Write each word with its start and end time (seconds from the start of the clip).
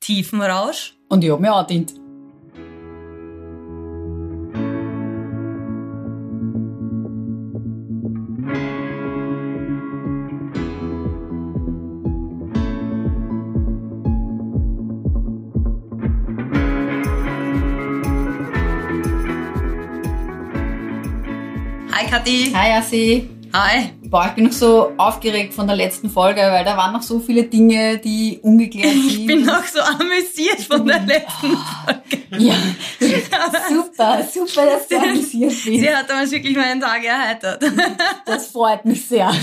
Tiefenrausch. 0.00 0.94
Und 1.08 1.22
ich 1.22 1.30
hab 1.30 1.40
mich 1.40 1.50
angedient. 1.50 1.94
Hi 21.92 22.06
Kathi. 22.06 22.52
Hi, 22.54 22.78
Assi. 22.78 23.28
Hi. 23.52 23.99
Boah, 24.10 24.26
ich 24.26 24.32
bin 24.32 24.44
noch 24.46 24.52
so 24.52 24.92
aufgeregt 24.96 25.54
von 25.54 25.68
der 25.68 25.76
letzten 25.76 26.10
Folge, 26.10 26.40
weil 26.40 26.64
da 26.64 26.76
waren 26.76 26.92
noch 26.92 27.02
so 27.02 27.20
viele 27.20 27.44
Dinge, 27.44 27.98
die 27.98 28.40
ungeklärt 28.42 28.92
sind. 28.92 29.06
Ich 29.08 29.26
bin 29.26 29.44
noch 29.46 29.64
so 29.64 29.78
amüsiert 29.80 30.60
von 30.62 30.84
der 30.84 30.98
letzten 31.00 31.56
Folge. 31.56 32.22
Ja, 32.44 32.54
super, 33.68 34.24
super, 34.32 34.66
dass 34.66 34.88
du 34.88 34.96
amüsiert 34.98 35.50
bist. 35.50 35.62
Sie 35.64 35.94
hat 35.94 36.10
damals 36.10 36.32
wirklich 36.32 36.56
meinen 36.56 36.80
Tag 36.80 37.04
erheitert. 37.04 37.62
Das 38.26 38.48
freut 38.48 38.84
mich 38.84 39.06
sehr. 39.06 39.30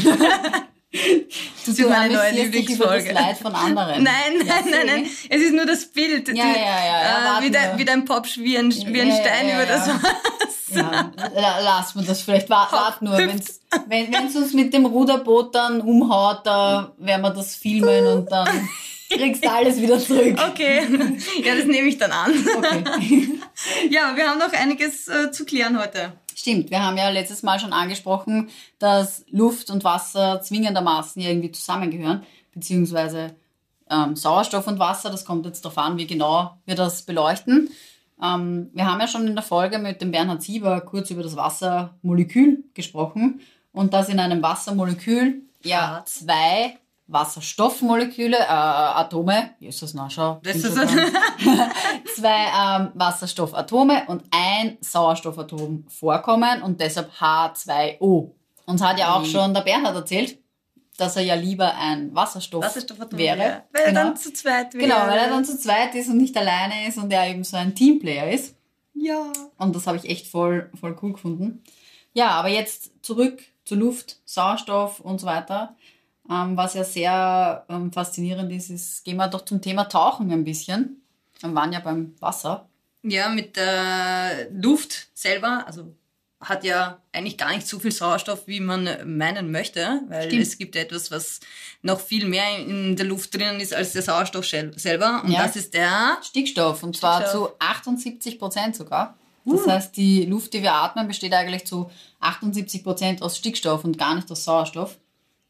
Du, 0.89 1.71
ist 1.71 1.79
meine 1.89 2.13
neue 2.13 2.13
über 2.13 2.21
das 2.23 2.31
Lieblingsfolge. 2.33 3.11
Leid 3.11 3.37
von 3.37 3.53
anderen. 3.53 4.03
Nein, 4.03 4.13
nein, 4.39 4.47
Ja, 4.47 4.55
nein, 4.71 4.85
nein. 4.87 5.09
Es 5.29 5.41
ist 5.41 5.53
nur 5.53 5.65
das 5.65 5.85
Bild. 5.85 6.29
Ja, 6.29 6.33
Die- 6.33 6.39
ja, 6.39 6.45
ja, 6.55 7.01
ja, 7.35 7.39
äh, 7.39 7.43
wie, 7.43 7.51
dein, 7.51 7.77
wie 7.77 7.85
dein 7.85 8.05
Popsch 8.05 8.37
wie 8.37 8.57
ein, 8.57 8.71
wie 8.73 9.01
ein 9.01 9.09
Ja, 9.09 9.15
Stein 9.17 9.49
über 9.53 9.65
das 9.65 9.89
ja. 10.77 11.11
Wasser. 11.15 11.35
Ja, 11.35 11.41
la- 11.41 11.59
lass 11.61 11.95
mir 11.95 12.03
das 12.03 12.21
vielleicht. 12.21 12.49
Wart, 12.49 12.71
wart 12.71 13.01
nur, 13.01 13.17
wenn's, 13.17 13.59
wenn 13.87 14.13
es 14.27 14.35
uns 14.35 14.53
mit 14.53 14.73
dem 14.73 14.85
Ruderboot 14.85 15.53
dann 15.55 15.81
umhaut, 15.81 16.41
da 16.45 16.91
werden 16.97 17.21
wir 17.21 17.31
das 17.31 17.55
filmen 17.55 18.05
und 18.07 18.31
dann 18.31 18.47
kriegst 19.09 19.43
du 19.43 19.51
alles 19.51 19.81
wieder 19.81 19.99
zurück. 19.99 20.37
Okay, 20.51 20.81
ja, 21.43 21.55
das 21.55 21.65
nehme 21.65 21.87
ich 21.87 21.97
dann 21.97 22.11
an. 22.11 22.31
Okay. 22.57 23.29
Ja, 23.89 24.15
wir 24.15 24.29
haben 24.29 24.37
noch 24.37 24.53
einiges 24.53 25.07
äh, 25.07 25.31
zu 25.31 25.43
klären 25.43 25.79
heute. 25.81 26.13
Stimmt, 26.35 26.69
wir 26.69 26.83
haben 26.83 26.95
ja 26.95 27.09
letztes 27.09 27.41
Mal 27.41 27.59
schon 27.59 27.73
angesprochen, 27.73 28.49
dass 28.77 29.25
Luft 29.31 29.71
und 29.71 29.83
Wasser 29.83 30.41
zwingendermaßen 30.41 31.19
irgendwie 31.19 31.51
zusammengehören, 31.51 32.23
beziehungsweise 32.53 33.35
ähm, 33.89 34.15
Sauerstoff 34.15 34.67
und 34.67 34.77
Wasser, 34.77 35.09
das 35.09 35.25
kommt 35.25 35.47
jetzt 35.47 35.65
darauf 35.65 35.79
an, 35.79 35.97
wie 35.97 36.05
genau 36.05 36.55
wir 36.67 36.75
das 36.75 37.01
beleuchten. 37.01 37.71
Ähm, 38.21 38.69
wir 38.73 38.85
haben 38.85 38.99
ja 38.99 39.07
schon 39.07 39.27
in 39.27 39.35
der 39.35 39.43
Folge 39.43 39.77
mit 39.79 40.01
dem 40.01 40.11
Bernhard 40.11 40.41
Sieber 40.41 40.81
kurz 40.81 41.11
über 41.11 41.23
das 41.23 41.35
Wassermolekül 41.35 42.63
gesprochen 42.73 43.41
und 43.71 43.93
dass 43.93 44.09
in 44.09 44.19
einem 44.19 44.41
Wassermolekül 44.41 45.41
ja 45.63 46.01
zwei 46.05 46.77
Wasserstoffmoleküle, 47.07 48.37
äh, 48.37 48.43
Atome, 48.49 49.51
Jesus, 49.59 49.93
na 49.93 50.09
schau, 50.09 50.39
Das 50.43 50.57
ist 50.57 50.75
dran. 50.75 50.89
zwei 52.15 52.47
ähm, 52.59 52.91
Wasserstoffatome 52.95 54.03
und 54.07 54.23
ein 54.31 54.77
Sauerstoffatom 54.81 55.85
vorkommen 55.87 56.61
und 56.63 56.81
deshalb 56.81 57.11
H2O. 57.13 58.31
Uns 58.65 58.81
hat 58.81 58.99
ja 58.99 59.15
auch 59.15 59.23
schon 59.23 59.53
der 59.53 59.61
Bernhard 59.61 59.95
erzählt, 59.95 60.37
dass 60.97 61.15
er 61.15 61.23
ja 61.23 61.35
lieber 61.35 61.75
ein 61.75 62.13
Wasserstoff, 62.13 62.63
Wasserstoffatom 62.63 63.17
wäre. 63.17 63.37
ja. 63.37 63.63
Weil 63.71 63.83
er 63.83 63.87
genau. 63.87 64.03
dann 64.03 64.17
zu 64.17 64.33
zweit 64.33 64.73
wäre. 64.73 64.83
genau, 64.83 65.07
weil 65.07 65.19
er 65.19 65.29
dann 65.29 65.45
zu 65.45 65.57
zweit 65.57 65.95
ist 65.95 66.09
und 66.09 66.17
nicht 66.17 66.35
alleine 66.35 66.87
ist 66.87 66.97
und 66.97 67.13
er 67.13 67.29
eben 67.29 67.43
so 67.43 67.55
ein 67.55 67.75
Teamplayer 67.75 68.31
ist. 68.31 68.55
Ja. 68.93 69.31
Und 69.57 69.75
das 69.75 69.87
habe 69.87 69.97
ich 69.97 70.09
echt 70.09 70.27
voll, 70.27 70.71
voll 70.79 70.97
cool 71.01 71.13
gefunden. 71.13 71.63
Ja, 72.13 72.31
aber 72.31 72.49
jetzt 72.49 72.91
zurück 73.03 73.43
zur 73.63 73.77
Luft, 73.77 74.17
Sauerstoff 74.25 74.99
und 74.99 75.21
so 75.21 75.27
weiter. 75.27 75.75
Ähm, 76.29 76.57
was 76.57 76.73
ja 76.73 76.83
sehr 76.83 77.65
ähm, 77.69 77.93
faszinierend 77.93 78.51
ist, 78.51 78.69
ist, 78.69 79.05
gehen 79.05 79.17
wir 79.17 79.27
doch 79.27 79.45
zum 79.45 79.61
Thema 79.61 79.85
Tauchen 79.85 80.31
ein 80.31 80.43
bisschen. 80.43 81.01
Wir 81.39 81.53
waren 81.53 81.71
ja 81.71 81.79
beim 81.79 82.15
Wasser. 82.19 82.67
Ja, 83.03 83.29
mit 83.29 83.55
der 83.55 84.49
Luft 84.51 85.09
selber, 85.13 85.63
also 85.67 85.93
hat 86.39 86.63
ja 86.63 86.99
eigentlich 87.13 87.37
gar 87.37 87.51
nicht 87.53 87.65
so 87.67 87.79
viel 87.79 87.91
Sauerstoff, 87.91 88.47
wie 88.47 88.59
man 88.59 88.87
meinen 89.05 89.51
möchte, 89.51 90.01
weil 90.07 90.27
Stimmt. 90.27 90.41
es 90.43 90.57
gibt 90.57 90.75
etwas, 90.75 91.09
was 91.09 91.39
noch 91.81 91.99
viel 91.99 92.27
mehr 92.27 92.59
in 92.59 92.95
der 92.95 93.07
Luft 93.07 93.33
drinnen 93.35 93.59
ist 93.59 93.73
als 93.73 93.93
der 93.93 94.03
Sauerstoff 94.03 94.45
sel- 94.45 94.77
selber. 94.77 95.21
Und 95.23 95.31
Ja. 95.31 95.43
das 95.43 95.55
ist 95.55 95.73
der 95.73 96.17
Stickstoff 96.21 96.83
und 96.83 96.95
zwar 96.95 97.21
Stickstoff. 97.21 97.49
zu 97.49 97.55
78 97.59 98.37
Prozent 98.39 98.75
sogar. 98.75 99.15
Das 99.45 99.65
heißt, 99.65 99.95
die 99.95 100.25
Luft, 100.25 100.53
die 100.53 100.61
wir 100.61 100.73
atmen, 100.73 101.07
besteht 101.07 101.33
eigentlich 101.33 101.65
zu 101.65 101.89
78 102.19 102.83
Prozent 102.83 103.21
aus 103.21 103.37
Stickstoff 103.37 103.83
und 103.85 103.97
gar 103.97 104.13
nicht 104.13 104.29
aus 104.29 104.43
Sauerstoff. 104.43 104.97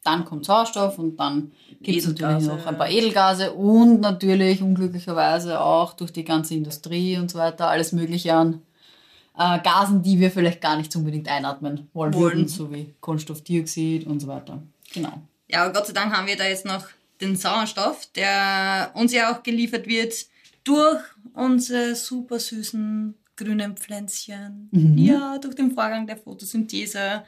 Dann 0.04 0.24
kommt 0.24 0.46
Sauerstoff 0.46 0.98
und 0.98 1.16
dann 1.16 1.50
gibt 1.82 1.98
es 1.98 2.06
natürlich 2.06 2.46
noch 2.46 2.64
ein 2.64 2.78
paar 2.78 2.88
Edelgase 2.88 3.52
und 3.52 4.00
natürlich 4.00 4.62
unglücklicherweise 4.62 5.60
auch 5.60 5.92
durch 5.94 6.12
die 6.12 6.24
ganze 6.24 6.54
Industrie 6.54 7.18
und 7.18 7.30
so 7.30 7.38
weiter 7.38 7.68
alles 7.68 7.92
Mögliche 7.92 8.32
an 8.34 8.62
äh, 9.38 9.60
Gasen, 9.60 10.02
die 10.02 10.18
wir 10.18 10.30
vielleicht 10.30 10.60
gar 10.60 10.76
nicht 10.76 10.94
unbedingt 10.96 11.28
einatmen 11.28 11.88
wollen, 11.92 12.12
Wollen. 12.14 12.22
würden, 12.22 12.48
so 12.48 12.72
wie 12.72 12.94
Kohlenstoffdioxid 13.00 14.06
und 14.06 14.20
so 14.20 14.26
weiter. 14.26 14.62
Genau. 14.92 15.22
Ja, 15.48 15.64
aber 15.64 15.72
Gott 15.72 15.86
sei 15.86 15.92
Dank 15.92 16.14
haben 16.14 16.26
wir 16.26 16.36
da 16.36 16.44
jetzt 16.44 16.66
noch 16.66 16.86
den 17.20 17.36
Sauerstoff, 17.36 18.08
der 18.14 18.90
uns 18.94 19.12
ja 19.12 19.32
auch 19.32 19.42
geliefert 19.42 19.86
wird 19.86 20.14
durch 20.64 21.00
unsere 21.34 21.94
super 21.94 22.38
süßen 22.38 23.14
grünen 23.36 23.76
Pflänzchen. 23.76 24.68
Ja, 24.96 25.38
durch 25.38 25.54
den 25.54 25.72
Vorgang 25.72 26.06
der 26.06 26.16
Photosynthese. 26.16 27.22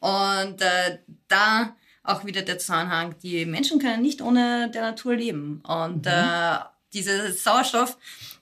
Und 0.00 0.60
äh, 0.62 0.98
da 1.28 1.74
auch 2.04 2.24
wieder 2.24 2.42
der 2.42 2.58
Zusammenhang, 2.58 3.16
die 3.22 3.44
Menschen 3.44 3.80
können 3.80 4.02
nicht 4.02 4.22
ohne 4.22 4.70
der 4.70 4.82
Natur 4.82 5.16
leben. 5.16 5.60
Und 5.66 6.06
äh, 6.06 6.58
dieser 6.92 7.32
Sauerstoff, 7.32 7.98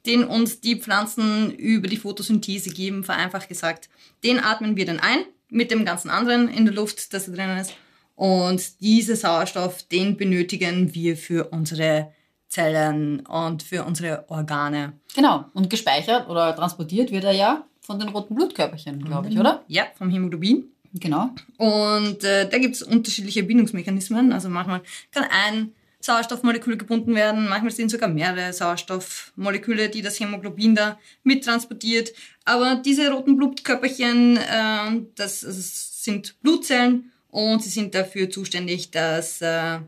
den 0.06 0.24
uns 0.24 0.60
die 0.60 0.76
Pflanzen 0.76 1.52
über 1.52 1.88
die 1.88 1.96
Photosynthese 1.96 2.70
geben, 2.70 3.04
vereinfacht 3.04 3.48
gesagt, 3.48 3.88
den 4.22 4.38
atmen 4.38 4.76
wir 4.76 4.86
dann 4.86 5.00
ein 5.00 5.24
mit 5.48 5.70
dem 5.70 5.84
ganzen 5.84 6.10
anderen 6.10 6.48
in 6.48 6.64
der 6.64 6.74
Luft, 6.74 7.12
das 7.14 7.26
da 7.26 7.32
drinnen 7.32 7.58
ist. 7.58 7.74
Und 8.16 8.80
dieser 8.80 9.16
Sauerstoff, 9.16 9.82
den 9.84 10.16
benötigen 10.16 10.94
wir 10.94 11.16
für 11.16 11.48
unsere 11.50 12.12
Zellen 12.48 13.20
und 13.26 13.62
für 13.62 13.84
unsere 13.84 14.24
Organe. 14.28 14.92
Genau. 15.14 15.46
Und 15.54 15.70
gespeichert 15.70 16.28
oder 16.28 16.54
transportiert 16.54 17.10
wird 17.10 17.24
er 17.24 17.32
ja 17.32 17.64
von 17.80 17.98
den 17.98 18.08
roten 18.08 18.34
Blutkörperchen, 18.34 19.04
glaube 19.04 19.28
ich, 19.28 19.38
oder? 19.38 19.64
Ja, 19.68 19.86
vom 19.96 20.10
Hämoglobin. 20.10 20.64
Genau. 20.94 21.30
Und 21.56 22.22
äh, 22.22 22.48
da 22.48 22.58
gibt 22.58 22.76
es 22.76 22.82
unterschiedliche 22.82 23.42
Bindungsmechanismen. 23.42 24.32
Also 24.32 24.48
manchmal 24.48 24.82
kann 25.10 25.24
ein 25.24 25.72
Sauerstoffmolekül 26.04 26.76
gebunden 26.76 27.14
werden, 27.14 27.48
manchmal 27.48 27.70
sind 27.70 27.90
sogar 27.90 28.10
mehrere 28.10 28.52
Sauerstoffmoleküle, 28.52 29.88
die 29.88 30.02
das 30.02 30.20
Hämoglobin 30.20 30.74
da 30.74 30.98
mittransportiert. 31.22 32.12
Aber 32.44 32.74
diese 32.74 33.10
roten 33.10 33.36
Blutkörperchen, 33.36 34.36
äh, 34.36 35.00
das, 35.14 35.40
das 35.40 36.04
sind 36.04 36.38
Blutzellen 36.42 37.10
und 37.30 37.62
sie 37.62 37.70
sind 37.70 37.94
dafür 37.94 38.28
zuständig, 38.28 38.90
dass 38.90 39.40
äh, 39.40 39.78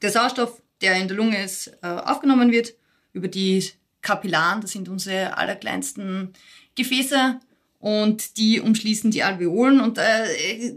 der 0.00 0.10
Sauerstoff, 0.10 0.62
der 0.80 0.94
in 0.96 1.08
der 1.08 1.18
Lunge 1.18 1.44
ist, 1.44 1.66
äh, 1.82 1.86
aufgenommen 1.86 2.50
wird 2.50 2.72
über 3.12 3.28
die 3.28 3.62
Kapillaren, 4.00 4.62
das 4.62 4.72
sind 4.72 4.88
unsere 4.88 5.36
allerkleinsten 5.36 6.32
Gefäße 6.76 7.40
und 7.86 8.36
die 8.36 8.60
umschließen 8.60 9.12
die 9.12 9.22
Alveolen 9.22 9.78
und 9.78 9.96
äh, 9.96 10.74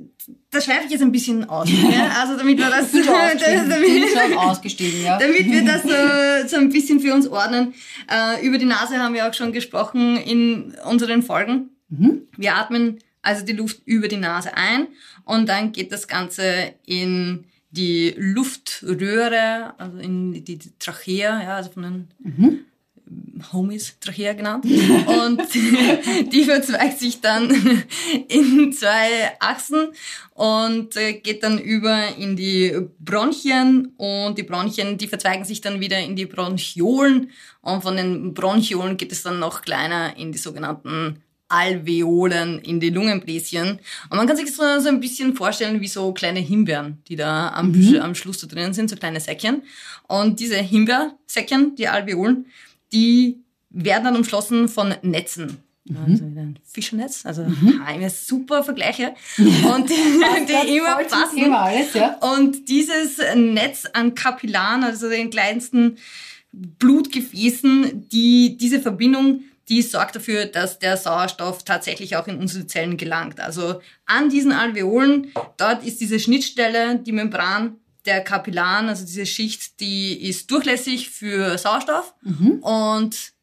da 0.51 0.61
schweife 0.61 0.85
ich 0.85 0.91
jetzt 0.91 1.01
ein 1.01 1.11
bisschen 1.11 1.49
aus. 1.49 1.67
ja? 1.67 2.11
Also 2.21 2.37
damit 2.37 2.59
wir 2.59 2.69
das, 2.69 2.91
damit, 2.93 3.41
ja. 5.03 5.17
damit 5.17 5.51
wir 5.51 5.65
das 5.65 5.81
so, 5.81 5.89
so 6.47 6.57
ein 6.57 6.69
bisschen 6.69 6.99
für 6.99 7.15
uns 7.15 7.27
ordnen. 7.27 7.73
Äh, 8.07 8.45
über 8.45 8.59
die 8.59 8.65
Nase 8.65 8.99
haben 8.99 9.15
wir 9.15 9.27
auch 9.27 9.33
schon 9.33 9.53
gesprochen 9.53 10.17
in 10.17 10.75
unseren 10.87 11.23
Folgen. 11.23 11.71
Wir 12.37 12.55
atmen 12.55 12.99
also 13.23 13.43
die 13.43 13.53
Luft 13.53 13.81
über 13.85 14.07
die 14.07 14.17
Nase 14.17 14.55
ein 14.55 14.85
und 15.25 15.49
dann 15.49 15.71
geht 15.71 15.91
das 15.91 16.07
Ganze 16.07 16.75
in 16.85 17.45
die 17.71 18.13
Luftröhre, 18.17 19.73
also 19.79 19.97
in 19.97 20.45
die, 20.45 20.59
Trachea, 20.77 21.41
ja, 21.41 21.55
also 21.55 21.71
von 21.71 21.81
den 21.81 22.07
Homies 23.51 23.97
Trachea 23.99 24.33
genannt. 24.33 24.65
Und 24.65 25.41
die 26.31 26.43
verzweigt 26.43 26.99
sich 26.99 27.21
dann 27.21 27.49
in 28.27 28.71
zwei 28.73 29.31
Achsen 29.39 29.89
und 30.33 30.95
äh, 30.95 31.13
geht 31.13 31.43
dann 31.43 31.59
über 31.59 32.15
in 32.17 32.35
die 32.35 32.75
Bronchien 32.99 33.93
und 33.97 34.37
die 34.37 34.43
Bronchien, 34.43 34.97
die 34.97 35.07
verzweigen 35.07 35.45
sich 35.45 35.61
dann 35.61 35.79
wieder 35.79 35.99
in 35.99 36.15
die 36.15 36.25
Bronchiolen 36.25 37.31
und 37.61 37.81
von 37.81 37.97
den 37.97 38.33
Bronchiolen 38.33 38.97
geht 38.97 39.11
es 39.11 39.23
dann 39.23 39.39
noch 39.39 39.61
kleiner 39.61 40.15
in 40.17 40.31
die 40.31 40.37
sogenannten 40.37 41.21
Alveolen, 41.49 42.59
in 42.59 42.79
die 42.79 42.91
Lungenbläschen. 42.91 43.79
Und 44.09 44.17
man 44.17 44.27
kann 44.27 44.37
sich 44.37 44.45
das 44.45 44.55
so, 44.55 44.79
so 44.79 44.89
ein 44.89 44.99
bisschen 44.99 45.35
vorstellen 45.35 45.81
wie 45.81 45.87
so 45.87 46.13
kleine 46.13 46.39
Himbeeren, 46.39 47.01
die 47.07 47.15
da 47.15 47.49
am, 47.49 47.73
am 47.99 48.15
Schluss 48.15 48.37
da 48.37 48.47
drinnen 48.47 48.73
sind, 48.73 48.89
so 48.89 48.95
kleine 48.95 49.19
Säckchen. 49.19 49.63
Und 50.07 50.39
diese 50.39 50.57
Himbeersäckchen, 50.57 51.75
die 51.75 51.87
Alveolen, 51.87 52.45
die 52.91 53.43
werden 53.69 54.05
dann 54.05 54.15
umschlossen 54.15 54.67
von 54.67 54.95
Netzen. 55.01 55.63
Also 55.89 56.29
wieder 56.29 56.41
ein 56.41 56.59
Fischernetz, 56.63 57.25
also 57.25 57.43
mhm. 57.43 57.81
super 58.09 58.63
Vergleiche. 58.63 59.15
Und 59.37 59.89
die, 59.89 59.95
die 60.67 60.77
immer 60.77 60.97
passen. 60.97 61.35
Thema 61.35 61.63
alles, 61.63 61.93
ja. 61.95 62.15
Und 62.17 62.69
dieses 62.69 63.17
Netz 63.35 63.85
an 63.93 64.13
Kapillaren, 64.13 64.83
also 64.83 65.09
den 65.09 65.31
kleinsten 65.31 65.97
Blutgefäßen, 66.51 68.07
die 68.09 68.55
diese 68.57 68.81
Verbindung 68.81 69.41
die 69.69 69.83
sorgt 69.83 70.15
dafür, 70.15 70.45
dass 70.45 70.79
der 70.79 70.97
Sauerstoff 70.97 71.63
tatsächlich 71.63 72.15
auch 72.15 72.27
in 72.27 72.39
unsere 72.39 72.65
Zellen 72.65 72.97
gelangt. 72.97 73.39
Also 73.39 73.81
an 74.05 74.29
diesen 74.29 74.51
Alveolen, 74.51 75.31
dort 75.57 75.85
ist 75.85 76.01
diese 76.01 76.19
Schnittstelle, 76.19 76.97
die 76.97 77.11
Membran 77.11 77.77
der 78.05 78.23
Kapillaren, 78.23 78.89
also 78.89 79.05
diese 79.05 79.25
Schicht, 79.25 79.79
die 79.79 80.27
ist 80.27 80.49
durchlässig 80.51 81.09
für 81.09 81.57
Sauerstoff. 81.57 82.13
Mhm. 82.21 82.59
Und 82.61 83.33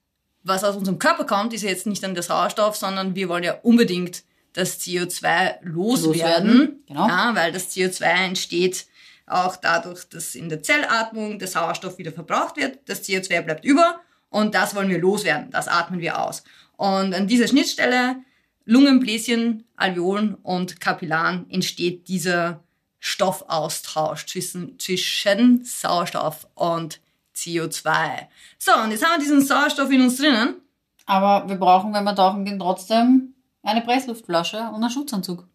was 0.42 0.64
aus 0.64 0.76
unserem 0.76 0.98
Körper 0.98 1.24
kommt, 1.24 1.52
ist 1.52 1.62
jetzt 1.62 1.86
nicht 1.86 2.02
dann 2.02 2.14
der 2.14 2.22
Sauerstoff, 2.22 2.76
sondern 2.76 3.14
wir 3.14 3.28
wollen 3.28 3.44
ja 3.44 3.54
unbedingt 3.62 4.22
das 4.52 4.80
CO2 4.80 5.56
loswerden. 5.62 5.72
loswerden. 5.72 6.84
Genau. 6.86 7.08
Ja, 7.08 7.34
weil 7.34 7.52
das 7.52 7.70
CO2 7.76 8.04
entsteht 8.04 8.86
auch 9.26 9.56
dadurch, 9.56 10.08
dass 10.08 10.34
in 10.34 10.48
der 10.48 10.62
Zellatmung 10.62 11.38
der 11.38 11.48
Sauerstoff 11.48 11.98
wieder 11.98 12.12
verbraucht 12.12 12.56
wird. 12.56 12.78
Das 12.86 13.02
CO2 13.02 13.42
bleibt 13.42 13.64
über 13.64 14.00
und 14.30 14.54
das 14.54 14.74
wollen 14.74 14.88
wir 14.88 14.98
loswerden. 14.98 15.50
Das 15.50 15.68
atmen 15.68 16.00
wir 16.00 16.20
aus. 16.20 16.44
Und 16.76 17.14
an 17.14 17.26
dieser 17.26 17.48
Schnittstelle 17.48 18.16
Lungenbläschen, 18.64 19.64
Alveolen 19.76 20.34
und 20.34 20.80
Kapillaren 20.80 21.48
entsteht 21.50 22.08
dieser 22.08 22.64
Stoffaustausch 23.06 24.26
zwischen, 24.26 24.80
zwischen 24.80 25.64
Sauerstoff 25.64 26.48
und 26.56 27.00
CO2. 27.36 27.92
So, 28.58 28.72
und 28.82 28.90
jetzt 28.90 29.04
haben 29.04 29.12
wir 29.12 29.20
diesen 29.20 29.42
Sauerstoff 29.42 29.92
in 29.92 30.00
uns 30.00 30.16
drinnen. 30.16 30.56
Aber 31.06 31.48
wir 31.48 31.54
brauchen, 31.54 31.94
wenn 31.94 32.02
wir 32.02 32.16
tauchen 32.16 32.44
gehen, 32.44 32.58
trotzdem 32.58 33.34
eine 33.62 33.82
Pressluftflasche 33.82 34.58
und 34.58 34.82
einen 34.82 34.90
Schutzanzug. 34.90 35.46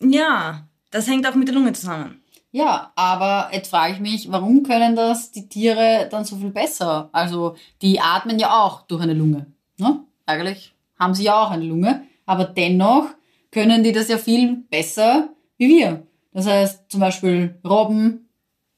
Ja, 0.00 0.66
das 0.90 1.06
hängt 1.06 1.24
auch 1.28 1.36
mit 1.36 1.46
der 1.46 1.54
Lunge 1.54 1.72
zusammen. 1.72 2.20
Ja, 2.50 2.92
aber 2.96 3.50
jetzt 3.52 3.70
frage 3.70 3.94
ich 3.94 4.00
mich, 4.00 4.32
warum 4.32 4.64
können 4.64 4.96
das 4.96 5.30
die 5.30 5.48
Tiere 5.48 6.08
dann 6.10 6.24
so 6.24 6.34
viel 6.34 6.50
besser? 6.50 7.10
Also, 7.12 7.54
die 7.80 8.00
atmen 8.00 8.40
ja 8.40 8.50
auch 8.50 8.82
durch 8.88 9.02
eine 9.02 9.14
Lunge. 9.14 9.46
Ne? 9.76 10.00
Eigentlich 10.26 10.74
haben 10.98 11.14
sie 11.14 11.24
ja 11.24 11.40
auch 11.40 11.52
eine 11.52 11.64
Lunge, 11.64 12.02
aber 12.26 12.44
dennoch 12.44 13.06
können 13.52 13.84
die 13.84 13.92
das 13.92 14.08
ja 14.08 14.18
viel 14.18 14.64
besser 14.68 15.28
wie 15.58 15.68
wir. 15.68 16.07
Das 16.38 16.46
heißt, 16.46 16.84
zum 16.92 17.00
Beispiel 17.00 17.58
Robben, 17.66 18.28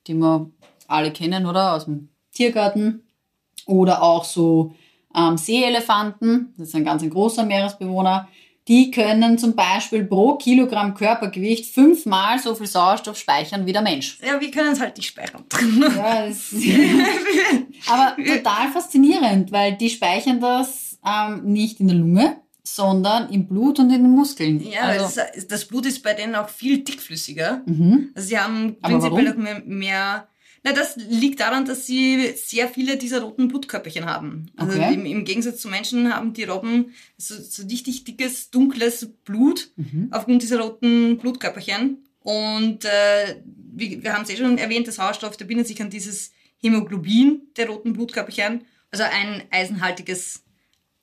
die 0.07 0.15
wir 0.15 0.51
alle 0.89 1.13
kennen, 1.13 1.45
oder? 1.45 1.75
Aus 1.75 1.85
dem 1.85 2.09
Tiergarten. 2.33 3.03
Oder 3.67 4.03
auch 4.03 4.25
so 4.25 4.75
ähm, 5.15 5.37
Seeelefanten, 5.37 6.55
das 6.57 6.69
ist 6.69 6.75
ein 6.75 6.87
ganz 6.87 7.03
ein 7.03 7.11
großer 7.11 7.45
Meeresbewohner 7.45 8.29
die 8.69 8.93
können 8.93 9.37
zum 9.37 9.57
Beispiel 9.57 10.05
pro 10.05 10.37
Kilogramm 10.37 10.95
Körpergewicht 10.95 11.75
fünfmal 11.75 12.39
so 12.39 12.55
viel 12.55 12.69
Sauerstoff 12.69 13.19
speichern 13.19 13.67
wie 13.67 13.73
der 13.73 13.83
Mensch. 13.83 14.19
Ja, 14.25 14.41
wir 14.41 14.51
können 14.53 14.73
es 14.73 14.81
halt 14.81 14.97
nicht 14.97 15.09
speichern. 15.09 15.45
Ja, 15.97 16.27
aber 17.89 18.17
total 18.17 18.71
faszinierend, 18.73 19.51
weil 19.51 19.77
die 19.77 19.91
speichern 19.91 20.41
das 20.41 21.01
ähm, 21.05 21.53
nicht 21.53 21.81
in 21.81 21.89
der 21.89 21.97
Lunge, 21.97 22.37
sondern 22.75 23.33
im 23.33 23.47
Blut 23.47 23.79
und 23.79 23.91
in 23.91 24.03
den 24.03 24.11
Muskeln. 24.11 24.61
Ja, 24.61 24.83
also, 24.83 25.21
das, 25.21 25.47
das, 25.47 25.65
Blut 25.65 25.87
ist 25.87 26.03
bei 26.03 26.15
denen 26.15 26.35
auch 26.35 26.49
viel 26.49 26.79
dickflüssiger. 26.85 27.63
Mhm. 27.67 28.11
Also 28.15 28.29
sie 28.29 28.39
haben 28.39 28.77
prinzipiell 28.81 29.33
auch 29.33 29.37
mehr, 29.37 29.63
mehr 29.65 30.29
na, 30.63 30.73
das 30.73 30.97
liegt 30.97 31.41
daran, 31.41 31.65
dass 31.65 31.87
sie 31.87 32.35
sehr 32.37 32.69
viele 32.69 32.99
dieser 32.99 33.23
roten 33.23 33.49
Blutkörperchen 33.49 34.05
haben. 34.05 34.47
Also 34.57 34.79
okay. 34.79 34.93
im, 34.93 35.07
im, 35.07 35.25
Gegensatz 35.25 35.59
zu 35.59 35.69
Menschen 35.69 36.15
haben 36.15 36.35
die 36.35 36.45
Robben 36.45 36.93
so, 37.17 37.35
so 37.41 37.63
richtig 37.63 38.05
dickes, 38.05 38.51
dunkles 38.51 39.11
Blut 39.25 39.71
mhm. 39.77 40.09
aufgrund 40.11 40.43
dieser 40.43 40.61
roten 40.61 41.17
Blutkörperchen. 41.17 42.05
Und 42.21 42.85
äh, 42.85 43.37
wie, 43.73 44.03
wir 44.03 44.13
haben 44.13 44.25
es 44.25 44.31
eh 44.31 44.37
schon 44.37 44.59
erwähnt, 44.59 44.87
der 44.87 44.93
Sauerstoff, 44.93 45.39
der 45.39 45.47
bindet 45.47 45.67
sich 45.67 45.81
an 45.81 45.89
dieses 45.89 46.33
Hämoglobin 46.61 47.41
der 47.57 47.69
roten 47.69 47.95
Blutkörperchen. 47.95 48.65
Also 48.91 49.05
ein 49.05 49.45
eisenhaltiges 49.51 50.45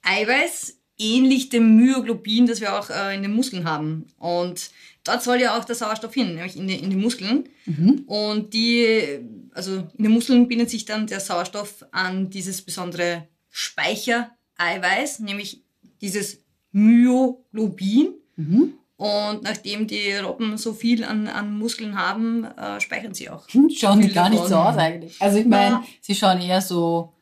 Eiweiß, 0.03 0.76
ähnlich 0.97 1.49
dem 1.49 1.75
Myoglobin, 1.75 2.47
das 2.47 2.61
wir 2.61 2.77
auch 2.77 2.89
äh, 2.89 3.15
in 3.15 3.21
den 3.21 3.33
Muskeln 3.33 3.65
haben. 3.65 4.05
Und 4.17 4.71
dort 5.03 5.23
soll 5.23 5.39
ja 5.39 5.57
auch 5.57 5.65
der 5.65 5.75
Sauerstoff 5.75 6.13
hin, 6.13 6.35
nämlich 6.35 6.57
in 6.57 6.67
die, 6.67 6.75
in 6.75 6.89
die 6.89 6.95
Muskeln. 6.95 7.49
Mhm. 7.65 8.03
Und 8.07 8.53
die, 8.53 9.19
also 9.53 9.87
in 9.97 10.03
den 10.03 10.11
Muskeln 10.11 10.47
bindet 10.47 10.69
sich 10.69 10.85
dann 10.85 11.07
der 11.07 11.19
Sauerstoff 11.19 11.85
an 11.91 12.29
dieses 12.29 12.61
besondere 12.61 13.27
Speichereiweiß, 13.49 15.19
nämlich 15.19 15.63
dieses 16.01 16.39
Myoglobin. 16.71 18.13
Mhm. 18.35 18.73
Und 18.97 19.43
nachdem 19.43 19.85
die 19.85 20.13
Robben 20.13 20.57
so 20.57 20.73
viel 20.73 21.03
an, 21.03 21.27
an 21.27 21.55
Muskeln 21.55 21.95
haben, 21.95 22.45
äh, 22.45 22.81
speichern 22.81 23.13
sie 23.13 23.29
auch. 23.29 23.47
Hm, 23.49 23.69
schauen 23.69 24.01
die 24.01 24.11
gar 24.11 24.25
davon. 24.25 24.39
nicht 24.39 24.49
so 24.49 24.55
aus 24.55 24.75
eigentlich. 24.75 25.21
Also 25.21 25.37
ich 25.37 25.45
meine, 25.45 25.75
ja. 25.75 25.83
sie 26.01 26.15
schauen 26.15 26.41
eher 26.41 26.61
so 26.61 27.13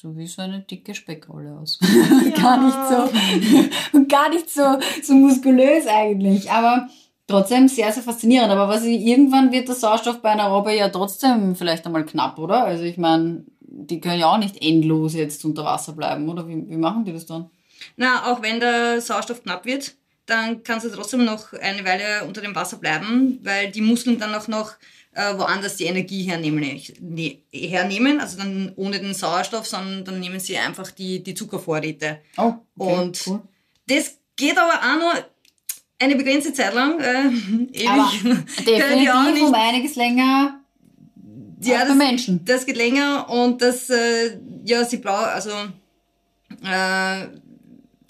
so 0.00 0.16
wie 0.16 0.26
so 0.28 0.42
eine 0.42 0.60
dicke 0.60 0.94
Speckrolle 0.94 1.58
aus. 1.58 1.78
Ja. 2.24 2.30
gar 2.42 2.64
nicht 2.64 2.78
so 2.88 3.98
und 3.98 4.08
gar 4.08 4.28
nicht 4.28 4.48
so 4.48 4.62
so 5.02 5.14
muskulös 5.14 5.86
eigentlich, 5.88 6.50
aber 6.50 6.88
trotzdem 7.26 7.68
sehr, 7.68 7.90
sehr 7.92 8.02
faszinierend. 8.02 8.50
Aber 8.50 8.68
was 8.68 8.84
ich, 8.84 9.00
irgendwann 9.00 9.50
wird 9.50 9.66
der 9.68 9.74
Sauerstoff 9.74 10.20
bei 10.22 10.30
einer 10.30 10.48
Robbe 10.48 10.74
ja 10.74 10.88
trotzdem 10.88 11.56
vielleicht 11.56 11.84
einmal 11.86 12.04
knapp, 12.06 12.38
oder? 12.38 12.64
Also 12.64 12.84
ich 12.84 12.96
meine, 12.96 13.44
die 13.60 14.00
können 14.00 14.20
ja 14.20 14.32
auch 14.32 14.38
nicht 14.38 14.62
endlos 14.62 15.14
jetzt 15.14 15.44
unter 15.44 15.64
Wasser 15.64 15.92
bleiben, 15.92 16.28
oder? 16.28 16.46
Wie, 16.46 16.68
wie 16.68 16.76
machen 16.76 17.04
die 17.04 17.12
das 17.12 17.26
dann? 17.26 17.50
Na, 17.96 18.30
auch 18.30 18.42
wenn 18.42 18.60
der 18.60 19.00
Sauerstoff 19.00 19.42
knapp 19.42 19.64
wird, 19.64 19.94
dann 20.28 20.62
kannst 20.62 20.86
du 20.86 20.90
trotzdem 20.90 21.24
noch 21.24 21.52
eine 21.54 21.84
Weile 21.84 22.24
unter 22.24 22.40
dem 22.40 22.54
Wasser 22.54 22.76
bleiben, 22.76 23.40
weil 23.42 23.70
die 23.70 23.80
Muskeln 23.80 24.18
dann 24.18 24.34
auch 24.34 24.46
noch 24.46 24.74
äh, 25.14 25.36
woanders 25.36 25.76
die 25.76 25.84
Energie 25.84 26.24
hernehmen, 26.24 26.80
ne, 27.00 27.42
hernehmen, 27.50 28.20
also 28.20 28.36
dann 28.36 28.72
ohne 28.76 29.00
den 29.00 29.14
Sauerstoff, 29.14 29.66
sondern 29.66 30.04
dann 30.04 30.20
nehmen 30.20 30.38
sie 30.38 30.58
einfach 30.58 30.90
die, 30.90 31.22
die 31.22 31.34
Zuckervorräte. 31.34 32.20
Oh, 32.36 32.54
okay, 32.76 32.94
Und 32.94 33.26
cool. 33.26 33.42
das 33.86 34.18
geht 34.36 34.58
aber 34.58 34.74
auch 34.74 34.98
nur 34.98 35.24
eine 35.98 36.14
begrenzte 36.14 36.52
Zeit 36.52 36.74
lang. 36.74 37.00
Äh, 37.00 37.28
ewig. 37.72 37.88
Aber 37.88 38.12
definitiv 38.66 39.10
auch 39.10 39.32
nicht, 39.32 39.42
um 39.42 39.54
einiges 39.54 39.96
länger 39.96 40.60
ja, 41.60 41.84
das, 41.84 41.96
Menschen. 41.96 42.44
Das 42.44 42.66
geht 42.66 42.76
länger 42.76 43.28
und 43.28 43.62
das, 43.62 43.90
äh, 43.90 44.38
ja, 44.64 44.84
sie 44.84 44.98
braucht, 44.98 45.26
also, 45.26 45.50
äh, 46.62 47.26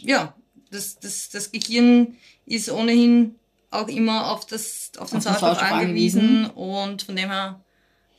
ja, 0.00 0.34
das, 0.70 0.98
das, 0.98 1.30
das 1.30 1.52
Gehirn 1.52 2.16
ist 2.46 2.70
ohnehin 2.70 3.36
auch 3.70 3.88
immer 3.88 4.32
auf, 4.32 4.46
das, 4.46 4.92
auf 4.98 5.10
den 5.10 5.18
auf 5.18 5.24
Sauerstoff, 5.24 5.40
Sauerstoff 5.40 5.72
angewiesen, 5.72 6.20
angewiesen 6.20 6.50
und 6.50 7.02
von 7.02 7.16
dem 7.16 7.30
her, 7.30 7.60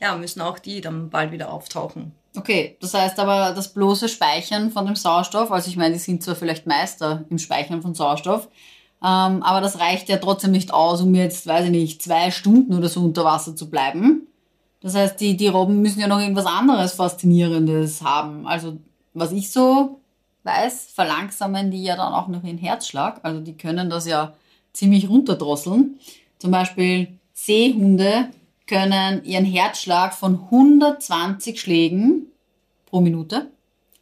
ja, 0.00 0.16
müssen 0.16 0.40
auch 0.40 0.58
die 0.58 0.80
dann 0.80 1.10
bald 1.10 1.32
wieder 1.32 1.52
auftauchen. 1.52 2.12
Okay, 2.36 2.76
das 2.80 2.94
heißt 2.94 3.18
aber, 3.18 3.52
das 3.54 3.74
bloße 3.74 4.08
Speichern 4.08 4.70
von 4.70 4.86
dem 4.86 4.94
Sauerstoff, 4.94 5.50
also 5.50 5.68
ich 5.68 5.76
meine, 5.76 5.94
die 5.94 6.00
sind 6.00 6.22
zwar 6.22 6.36
vielleicht 6.36 6.66
Meister 6.66 7.24
im 7.28 7.38
Speichern 7.38 7.82
von 7.82 7.94
Sauerstoff, 7.94 8.48
ähm, 9.02 9.42
aber 9.42 9.60
das 9.60 9.80
reicht 9.80 10.08
ja 10.08 10.18
trotzdem 10.18 10.52
nicht 10.52 10.72
aus, 10.72 11.00
um 11.00 11.14
jetzt, 11.14 11.46
weiß 11.46 11.64
ich 11.64 11.70
nicht, 11.70 12.02
zwei 12.02 12.30
Stunden 12.30 12.74
oder 12.74 12.88
so 12.88 13.00
unter 13.00 13.24
Wasser 13.24 13.56
zu 13.56 13.68
bleiben. 13.68 14.28
Das 14.80 14.94
heißt, 14.94 15.20
die, 15.20 15.36
die 15.36 15.48
Robben 15.48 15.82
müssen 15.82 16.00
ja 16.00 16.06
noch 16.06 16.20
irgendwas 16.20 16.46
anderes 16.46 16.92
Faszinierendes 16.92 18.02
haben. 18.02 18.46
Also, 18.46 18.78
was 19.12 19.32
ich 19.32 19.50
so 19.50 19.99
weiß, 20.50 20.90
verlangsamen 20.94 21.70
die 21.70 21.84
ja 21.84 21.96
dann 21.96 22.12
auch 22.12 22.28
noch 22.28 22.42
ihren 22.42 22.58
Herzschlag. 22.58 23.20
Also, 23.22 23.40
die 23.40 23.56
können 23.56 23.90
das 23.90 24.06
ja 24.06 24.34
ziemlich 24.72 25.08
runterdrosseln. 25.08 25.98
Zum 26.38 26.50
Beispiel 26.50 27.18
Seehunde 27.32 28.30
können 28.66 29.24
ihren 29.24 29.44
Herzschlag 29.44 30.14
von 30.14 30.34
120 30.44 31.60
Schlägen 31.60 32.26
pro 32.86 33.00
Minute 33.00 33.50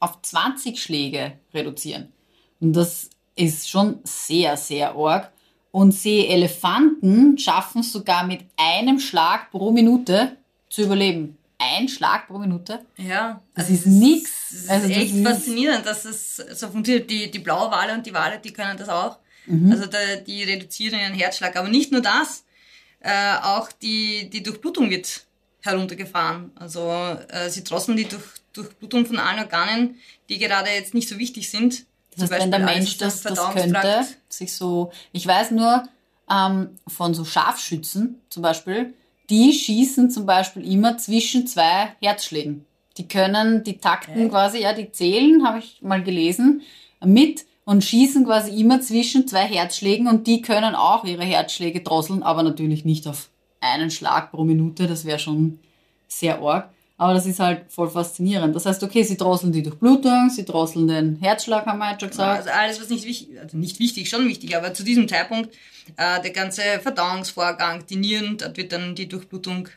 auf 0.00 0.20
20 0.22 0.80
Schläge 0.80 1.32
reduzieren. 1.54 2.12
Und 2.60 2.74
das 2.74 3.10
ist 3.34 3.68
schon 3.68 4.00
sehr, 4.04 4.56
sehr 4.56 4.94
arg. 4.94 5.32
Und 5.70 5.92
Seeelefanten 5.92 7.38
schaffen 7.38 7.80
es 7.80 7.92
sogar 7.92 8.26
mit 8.26 8.40
einem 8.56 8.98
Schlag 8.98 9.50
pro 9.50 9.70
Minute 9.70 10.36
zu 10.68 10.82
überleben. 10.82 11.37
Ein 11.58 11.88
Schlag 11.88 12.28
pro 12.28 12.38
Minute? 12.38 12.80
Ja. 12.96 13.42
Das 13.54 13.64
also 13.64 13.74
ist 13.74 13.86
nichts. 13.86 14.30
Das 14.50 14.60
ist 14.60 14.70
also 14.70 14.88
echt 14.88 15.14
das 15.14 15.32
faszinierend, 15.32 15.86
dass 15.86 16.04
es 16.04 16.36
so 16.36 16.68
funktioniert. 16.68 17.10
Die, 17.10 17.30
die 17.30 17.38
Blauwale 17.40 17.94
und 17.94 18.06
die 18.06 18.14
Wale, 18.14 18.38
die 18.38 18.52
können 18.52 18.76
das 18.76 18.88
auch. 18.88 19.18
Mhm. 19.46 19.72
Also 19.72 19.86
da, 19.86 19.98
die 20.16 20.44
reduzieren 20.44 21.00
ihren 21.00 21.14
Herzschlag. 21.14 21.56
Aber 21.56 21.68
nicht 21.68 21.90
nur 21.90 22.00
das, 22.00 22.44
äh, 23.00 23.34
auch 23.42 23.72
die, 23.72 24.30
die 24.30 24.42
Durchblutung 24.42 24.90
wird 24.90 25.24
heruntergefahren. 25.60 26.52
Also 26.54 26.90
äh, 27.28 27.50
sie 27.50 27.64
drosseln 27.64 27.96
die 27.96 28.06
Durch, 28.06 28.22
Durchblutung 28.52 29.06
von 29.06 29.18
allen 29.18 29.40
Organen, 29.40 29.96
die 30.28 30.38
gerade 30.38 30.70
jetzt 30.70 30.94
nicht 30.94 31.08
so 31.08 31.18
wichtig 31.18 31.50
sind, 31.50 31.86
das 32.16 32.30
heißt, 32.30 32.42
wenn 32.42 32.50
der 32.50 32.60
Mensch 32.60 32.98
das, 32.98 33.22
das 33.22 33.38
könnte, 33.52 34.06
sich 34.28 34.52
so, 34.52 34.90
ich 35.12 35.26
weiß 35.26 35.52
nur 35.52 35.84
ähm, 36.30 36.70
von 36.86 37.14
so 37.14 37.24
Scharfschützen 37.24 38.20
zum 38.28 38.42
Beispiel, 38.42 38.94
die 39.30 39.52
schießen 39.52 40.10
zum 40.10 40.26
Beispiel 40.26 40.70
immer 40.70 40.98
zwischen 40.98 41.46
zwei 41.46 41.92
Herzschlägen. 42.00 42.64
Die 42.96 43.06
können 43.06 43.62
die 43.62 43.78
Takten 43.78 44.18
okay. 44.18 44.28
quasi, 44.28 44.58
ja, 44.58 44.72
die 44.72 44.90
zählen, 44.90 45.46
habe 45.46 45.60
ich 45.60 45.80
mal 45.82 46.02
gelesen, 46.02 46.62
mit 47.04 47.44
und 47.64 47.84
schießen 47.84 48.24
quasi 48.24 48.58
immer 48.58 48.80
zwischen 48.80 49.28
zwei 49.28 49.44
Herzschlägen 49.44 50.08
und 50.08 50.26
die 50.26 50.42
können 50.42 50.74
auch 50.74 51.04
ihre 51.04 51.24
Herzschläge 51.24 51.80
drosseln, 51.80 52.22
aber 52.22 52.42
natürlich 52.42 52.84
nicht 52.84 53.06
auf 53.06 53.28
einen 53.60 53.90
Schlag 53.90 54.30
pro 54.30 54.44
Minute, 54.44 54.86
das 54.86 55.04
wäre 55.04 55.18
schon 55.18 55.58
sehr 56.08 56.40
arg. 56.40 56.70
Aber 56.96 57.14
das 57.14 57.26
ist 57.26 57.38
halt 57.38 57.70
voll 57.70 57.88
faszinierend. 57.88 58.56
Das 58.56 58.66
heißt, 58.66 58.82
okay, 58.82 59.04
sie 59.04 59.16
drosseln 59.16 59.52
die 59.52 59.62
Durchblutung, 59.62 60.30
sie 60.30 60.44
drosseln 60.44 60.88
den 60.88 61.16
Herzschlag, 61.16 61.64
haben 61.66 61.78
wir 61.78 61.92
jetzt 61.92 62.00
schon 62.00 62.10
gesagt. 62.10 62.38
Also 62.38 62.50
alles, 62.50 62.80
was 62.80 62.88
nicht 62.88 63.04
wichtig, 63.04 63.40
also 63.40 63.56
nicht 63.56 63.78
wichtig, 63.78 64.08
schon 64.08 64.26
wichtig, 64.26 64.56
aber 64.56 64.74
zu 64.74 64.82
diesem 64.82 65.06
Zeitpunkt 65.06 65.54
äh, 65.96 66.20
der 66.22 66.30
ganze 66.30 66.62
Verdauungsvorgang, 66.80 67.86
die 67.86 67.96
Nieren, 67.96 68.36
dort 68.38 68.56
wird 68.56 68.72
dann 68.72 68.94
die 68.94 69.08
Durchblutung 69.08 69.68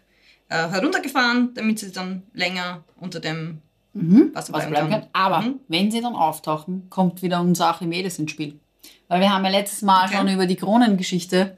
äh, 0.50 0.56
heruntergefahren, 0.70 1.54
damit 1.54 1.80
sie 1.80 1.92
dann 1.92 2.24
länger 2.34 2.84
unter 3.00 3.20
dem 3.20 3.62
Mhm. 3.94 4.32
Wasser 4.34 4.54
was 4.54 4.62
bleiben 4.68 4.72
bleiben 4.72 4.90
kann. 4.90 5.02
kann. 5.02 5.10
Aber 5.14 5.42
Mhm. 5.42 5.60
wenn 5.68 5.92
sie 5.92 6.00
dann 6.02 6.16
auftauchen, 6.16 6.88
kommt 6.90 7.22
wieder 7.22 7.42
unser 7.42 7.68
Archimedes 7.68 8.20
ins 8.20 8.32
Spiel. 8.32 8.58
Weil 9.10 9.20
wir 9.20 9.34
haben 9.34 9.44
ja 9.44 9.52
letztes 9.52 9.82
Mal 9.82 10.06
Okay. 10.08 10.16
schon 10.18 10.30
über 10.30 10.46
die 10.46 10.56
Kronengeschichte 10.56 11.58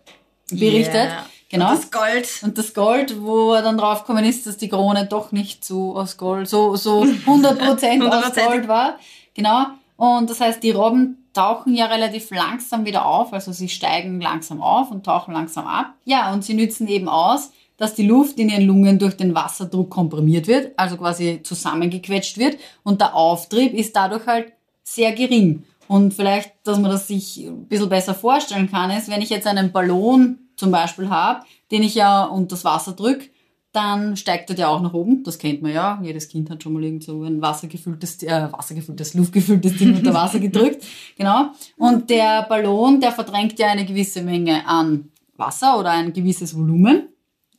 berichtet. 0.49 0.95
Yeah. 0.95 1.25
Genau. 1.49 1.69
Und 1.71 1.77
das 1.77 1.91
Gold. 1.91 2.39
Und 2.41 2.57
das 2.57 2.73
Gold, 2.73 3.21
wo 3.21 3.53
er 3.53 3.61
dann 3.61 3.77
draufgekommen 3.77 4.25
ist, 4.25 4.47
dass 4.47 4.57
die 4.57 4.67
Krone 4.69 5.05
doch 5.05 5.31
nicht 5.31 5.63
so 5.63 5.95
aus 5.95 6.17
Gold, 6.17 6.47
so, 6.49 6.75
so 6.75 7.03
100% 7.03 8.01
aus 8.07 8.23
100%. 8.35 8.45
Gold 8.47 8.67
war. 8.67 8.97
Genau. 9.35 9.67
Und 9.97 10.29
das 10.29 10.39
heißt, 10.39 10.63
die 10.63 10.71
Robben 10.71 11.17
tauchen 11.33 11.75
ja 11.75 11.85
relativ 11.87 12.29
langsam 12.31 12.85
wieder 12.85 13.05
auf, 13.05 13.33
also 13.33 13.51
sie 13.51 13.69
steigen 13.69 14.21
langsam 14.21 14.61
auf 14.61 14.91
und 14.91 15.05
tauchen 15.05 15.33
langsam 15.33 15.67
ab. 15.67 15.93
Ja, 16.05 16.33
und 16.33 16.43
sie 16.43 16.53
nützen 16.53 16.87
eben 16.87 17.09
aus, 17.09 17.51
dass 17.77 17.95
die 17.95 18.07
Luft 18.07 18.37
in 18.37 18.49
ihren 18.49 18.65
Lungen 18.65 18.99
durch 18.99 19.17
den 19.17 19.33
Wasserdruck 19.33 19.89
komprimiert 19.89 20.47
wird, 20.47 20.77
also 20.77 20.97
quasi 20.97 21.41
zusammengequetscht 21.43 22.37
wird 22.37 22.57
und 22.83 23.01
der 23.01 23.15
Auftrieb 23.15 23.73
ist 23.73 23.95
dadurch 23.95 24.27
halt 24.27 24.53
sehr 24.83 25.11
gering. 25.13 25.63
Und 25.87 26.13
vielleicht, 26.13 26.51
dass 26.63 26.79
man 26.79 26.91
das 26.91 27.07
sich 27.07 27.37
ein 27.45 27.65
bisschen 27.65 27.89
besser 27.89 28.13
vorstellen 28.13 28.69
kann, 28.69 28.91
ist, 28.91 29.09
wenn 29.09 29.21
ich 29.21 29.29
jetzt 29.29 29.47
einen 29.47 29.71
Ballon 29.71 30.39
zum 30.55 30.71
Beispiel 30.71 31.09
habe, 31.09 31.45
den 31.71 31.83
ich 31.83 31.95
ja 31.95 32.23
unter 32.23 32.55
das 32.55 32.63
Wasser 32.63 32.93
drücke, 32.93 33.29
dann 33.73 34.15
steigt 34.15 34.49
er 34.51 34.55
ja 34.55 34.67
auch 34.69 34.81
nach 34.81 34.93
oben. 34.93 35.23
Das 35.23 35.37
kennt 35.39 35.61
man 35.61 35.73
ja. 35.73 35.99
Jedes 36.03 36.29
Kind 36.29 36.49
hat 36.49 36.63
schon 36.63 36.73
mal 36.73 36.83
irgend 36.83 37.03
so 37.03 37.23
ein 37.23 37.41
wassergefülltes, 37.41 38.23
äh, 38.23 38.47
wassergefülltes, 38.51 39.13
luftgefülltes 39.15 39.77
Ding 39.77 39.95
unter 39.95 40.13
Wasser 40.13 40.39
gedrückt. 40.47 40.83
Genau. 41.17 41.47
Und 41.77 42.09
der 42.09 42.43
Ballon, 42.43 43.01
der 43.01 43.11
verdrängt 43.11 43.57
ja 43.59 43.67
eine 43.67 43.85
gewisse 43.85 44.21
Menge 44.21 44.65
an 44.67 45.09
Wasser 45.37 45.79
oder 45.79 45.89
ein 45.91 46.13
gewisses 46.13 46.55
Volumen. 46.55 47.09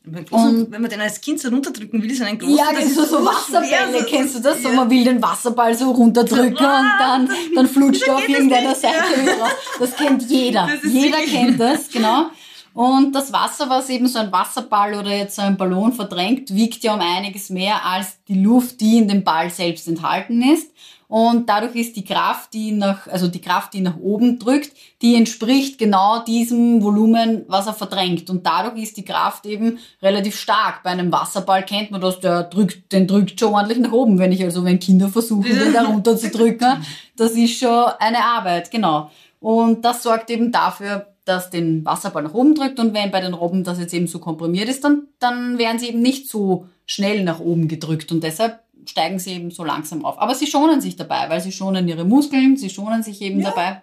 Wenn 0.06 0.24
großen- 0.26 0.70
wenn 0.70 0.82
man 0.82 0.90
den 0.90 1.00
als 1.00 1.18
Kind 1.20 1.40
so 1.40 1.48
runterdrücken 1.48 2.02
will, 2.02 2.10
ist 2.10 2.20
einen 2.20 2.38
großen, 2.38 2.54
Ja, 2.56 2.66
das 2.72 2.80
das 2.80 2.88
ist 2.90 2.94
so, 2.96 3.02
so 3.04 3.16
schwer, 3.16 3.24
Wasserbälle, 3.26 3.98
so- 4.00 4.06
kennst 4.06 4.34
du 4.36 4.40
das? 4.40 4.62
So, 4.62 4.68
Ja. 4.68 4.74
man 4.74 4.90
will 4.90 5.02
den 5.02 5.22
Wasserball 5.22 5.74
so 5.74 5.90
runterdrücken 5.92 6.50
und 6.54 6.58
dann, 7.00 7.30
dann 7.54 7.66
flutscht 7.66 8.02
er 8.06 8.16
auf 8.16 8.28
irgendeiner 8.28 8.74
Seite 8.74 8.96
ja. 9.16 9.22
wieder 9.22 9.38
raus. 9.38 9.50
Das 9.80 9.96
kennt 9.96 10.22
jeder. 10.30 10.68
Jeder 10.86 11.18
kennt 11.22 11.58
das, 11.58 11.88
genau. 11.88 12.26
Und 12.74 13.12
das 13.12 13.32
Wasser, 13.32 13.70
was 13.70 13.88
eben 13.88 14.08
so 14.08 14.18
ein 14.18 14.32
Wasserball 14.32 14.94
oder 14.94 15.16
jetzt 15.16 15.36
so 15.36 15.42
ein 15.42 15.56
Ballon 15.56 15.92
verdrängt, 15.92 16.52
wiegt 16.52 16.82
ja 16.82 16.94
um 16.94 17.00
einiges 17.00 17.48
mehr 17.48 17.86
als 17.86 18.18
die 18.24 18.42
Luft, 18.42 18.80
die 18.80 18.98
in 18.98 19.06
dem 19.06 19.22
Ball 19.22 19.48
selbst 19.48 19.86
enthalten 19.86 20.42
ist. 20.42 20.72
Und 21.06 21.48
dadurch 21.48 21.76
ist 21.76 21.94
die 21.94 22.04
Kraft, 22.04 22.52
die 22.52 22.72
nach, 22.72 23.06
also 23.06 23.28
die 23.28 23.40
Kraft, 23.40 23.74
die 23.74 23.80
nach 23.80 23.96
oben 23.96 24.40
drückt, 24.40 24.72
die 25.02 25.14
entspricht 25.14 25.78
genau 25.78 26.24
diesem 26.24 26.82
Volumen, 26.82 27.44
was 27.46 27.68
er 27.68 27.74
verdrängt. 27.74 28.28
Und 28.28 28.44
dadurch 28.44 28.82
ist 28.82 28.96
die 28.96 29.04
Kraft 29.04 29.46
eben 29.46 29.78
relativ 30.02 30.36
stark. 30.36 30.82
Bei 30.82 30.90
einem 30.90 31.12
Wasserball 31.12 31.64
kennt 31.64 31.92
man 31.92 32.00
das, 32.00 32.18
der 32.18 32.42
drückt, 32.42 32.90
den 32.90 33.06
drückt 33.06 33.38
schon 33.38 33.54
ordentlich 33.54 33.78
nach 33.78 33.92
oben. 33.92 34.18
Wenn 34.18 34.32
ich 34.32 34.42
also, 34.42 34.64
wenn 34.64 34.80
Kinder 34.80 35.08
versuchen, 35.08 35.44
den 35.44 35.72
da 35.72 35.84
runter 35.84 36.16
zu 36.16 36.28
drücken, 36.28 36.84
das 37.16 37.32
ist 37.32 37.56
schon 37.56 37.84
eine 38.00 38.18
Arbeit, 38.18 38.72
genau. 38.72 39.12
Und 39.38 39.84
das 39.84 40.02
sorgt 40.02 40.30
eben 40.30 40.50
dafür, 40.50 41.13
dass 41.24 41.50
den 41.50 41.84
Wasserball 41.84 42.22
nach 42.22 42.34
oben 42.34 42.54
drückt. 42.54 42.78
Und 42.78 42.94
wenn 42.94 43.10
bei 43.10 43.20
den 43.20 43.34
Robben 43.34 43.64
das 43.64 43.78
jetzt 43.78 43.94
eben 43.94 44.06
so 44.06 44.18
komprimiert 44.18 44.68
ist, 44.68 44.84
dann, 44.84 45.08
dann 45.18 45.58
werden 45.58 45.78
sie 45.78 45.88
eben 45.88 46.02
nicht 46.02 46.28
so 46.28 46.68
schnell 46.86 47.24
nach 47.24 47.40
oben 47.40 47.68
gedrückt. 47.68 48.12
Und 48.12 48.22
deshalb 48.22 48.60
steigen 48.86 49.18
sie 49.18 49.32
eben 49.32 49.50
so 49.50 49.64
langsam 49.64 50.04
auf. 50.04 50.18
Aber 50.18 50.34
sie 50.34 50.46
schonen 50.46 50.80
sich 50.80 50.96
dabei, 50.96 51.28
weil 51.30 51.40
sie 51.40 51.52
schonen 51.52 51.88
ihre 51.88 52.04
Muskeln, 52.04 52.56
sie 52.56 52.70
schonen 52.70 53.02
sich 53.02 53.22
eben 53.22 53.42
dabei. 53.42 53.82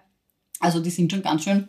Also 0.60 0.80
die 0.80 0.90
sind 0.90 1.10
schon 1.10 1.22
ganz 1.22 1.44
schön 1.44 1.68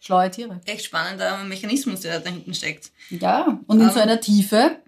schlaue 0.00 0.30
Tiere. 0.30 0.60
Echt 0.66 0.84
spannender 0.84 1.44
Mechanismus, 1.44 2.00
der 2.00 2.18
da 2.20 2.30
hinten 2.30 2.54
steckt. 2.54 2.90
Ja, 3.10 3.60
und 3.66 3.80
in 3.80 3.86
Ähm, 3.86 3.92
so 3.92 4.00
einer 4.00 4.20
Tiefe 4.20 4.78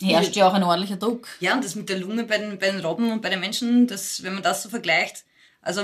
herrscht 0.00 0.34
ja 0.36 0.48
auch 0.48 0.54
ein 0.54 0.62
ordentlicher 0.62 0.96
Druck. 0.96 1.28
Ja, 1.40 1.54
und 1.54 1.62
das 1.64 1.74
mit 1.74 1.88
der 1.88 1.98
Lunge 1.98 2.24
bei 2.24 2.38
den, 2.38 2.58
bei 2.58 2.70
den 2.70 2.80
Robben 2.80 3.12
und 3.12 3.20
bei 3.20 3.28
den 3.28 3.40
Menschen, 3.40 3.86
das, 3.86 4.22
wenn 4.22 4.34
man 4.34 4.42
das 4.42 4.62
so 4.62 4.70
vergleicht, 4.70 5.24
also 5.60 5.82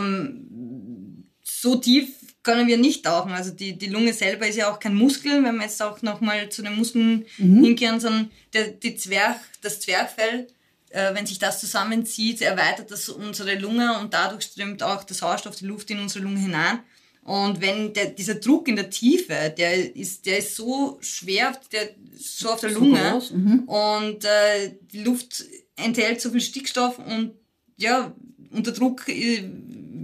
so 1.43 1.77
tief 1.77 2.09
können 2.43 2.67
wir 2.69 2.79
nicht 2.79 3.05
tauchen. 3.05 3.33
Also 3.33 3.51
die, 3.51 3.77
die 3.77 3.89
Lunge 3.89 4.13
selber 4.13 4.47
ist 4.47 4.57
ja 4.57 4.73
auch 4.73 4.79
kein 4.79 4.95
Muskel, 4.95 5.45
wenn 5.45 5.57
wir 5.57 5.65
jetzt 5.65 5.83
auch 5.83 6.03
nochmal 6.03 6.49
zu 6.49 6.63
den 6.63 6.77
Muskeln 6.77 7.27
hinkehren, 7.37 8.01
sondern 8.01 8.31
der, 8.53 8.69
die 8.69 8.97
Zwerg, 8.97 9.37
das 9.63 9.81
Zwerchfell, 9.81 10.47
äh, 10.91 11.15
wenn 11.15 11.27
sich 11.27 11.39
das 11.39 11.61
zusammenzieht, 11.61 12.43
erweitert 12.43 12.91
das 12.91 13.09
unsere 13.09 13.57
Lunge 13.57 13.99
und 14.01 14.15
dadurch 14.15 14.45
strömt 14.45 14.83
auch 14.83 15.05
der 15.05 15.17
Sauerstoff, 15.17 15.57
die 15.57 15.67
Luft 15.67 15.91
in 15.91 16.01
unsere 16.01 16.25
Lunge 16.25 16.41
hinein. 16.41 16.81
Und 17.23 17.61
wenn 17.61 17.93
der, 17.93 18.07
dieser 18.07 18.37
Druck 18.37 18.67
in 18.67 18.77
der 18.77 18.91
Tiefe, 18.91 19.55
der 19.57 19.95
ist, 19.95 20.25
der 20.27 20.39
ist 20.39 20.57
so 20.57 20.99
schwer, 21.01 21.53
der 21.71 21.91
so 22.17 22.51
auf 22.51 22.61
der 22.61 22.71
So 22.71 22.81
Lunge 22.81 23.23
mhm. 23.33 23.61
und 23.67 24.25
äh, 24.25 24.75
die 24.91 25.05
Luft 25.05 25.45
enthält 25.77 26.21
so 26.21 26.31
viel 26.31 26.41
Stickstoff 26.41 26.99
und 26.99 27.33
ja, 27.77 28.13
unter 28.51 28.73
Druck 28.73 29.09
äh, 29.09 29.45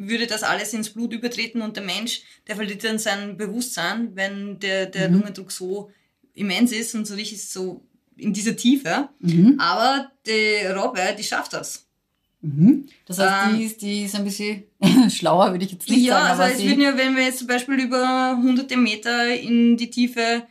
würde 0.09 0.27
das 0.27 0.43
alles 0.43 0.73
ins 0.75 0.91
Blut 0.91 1.13
übertreten 1.13 1.63
und 1.63 1.77
der 1.77 1.85
Mensch, 1.85 2.23
der 2.47 2.57
verliert 2.57 2.85
dann 2.85 2.99
sein 2.99 3.37
Bewusstsein, 3.37 4.11
wenn 4.15 4.59
der, 4.59 4.87
der 4.87 5.09
Lungendruck 5.09 5.53
so 5.53 5.91
immens 6.35 6.73
ist 6.73 6.95
und 6.95 7.07
so 7.07 7.15
richtig 7.15 7.49
so 7.49 7.83
in 8.17 8.33
dieser 8.33 8.57
Tiefe. 8.57 9.09
Aber 9.59 10.11
die 10.27 10.67
Robbe, 10.67 11.01
die 11.19 11.25
schafft 11.25 11.53
das. 11.53 11.87
Mhm. 12.43 12.89
Das 13.07 13.19
heißt, 13.19 13.51
Ähm, 13.53 13.59
die, 13.59 13.65
ist, 13.65 13.83
die 13.83 14.03
ist 14.03 14.15
ein 14.15 14.25
bisschen 14.25 14.65
schlauer, 15.11 15.53
würde 15.53 15.65
ich 15.65 15.73
jetzt 15.73 15.89
nicht 15.89 16.05
ja, 16.05 16.15
sagen. 16.15 16.31
also 16.31 16.43
aber 16.43 16.53
es 16.53 16.63
würden 16.63 16.81
ja, 16.81 16.97
wenn 16.97 17.17
wir 17.17 17.25
jetzt 17.25 17.39
zum 17.39 17.49
Beispiel 17.49 17.75
über 17.81 18.39
hunderte 18.41 18.77
Meter 18.77 19.35
in 19.35 19.77
die 19.77 19.91
Tiefe 19.91 20.47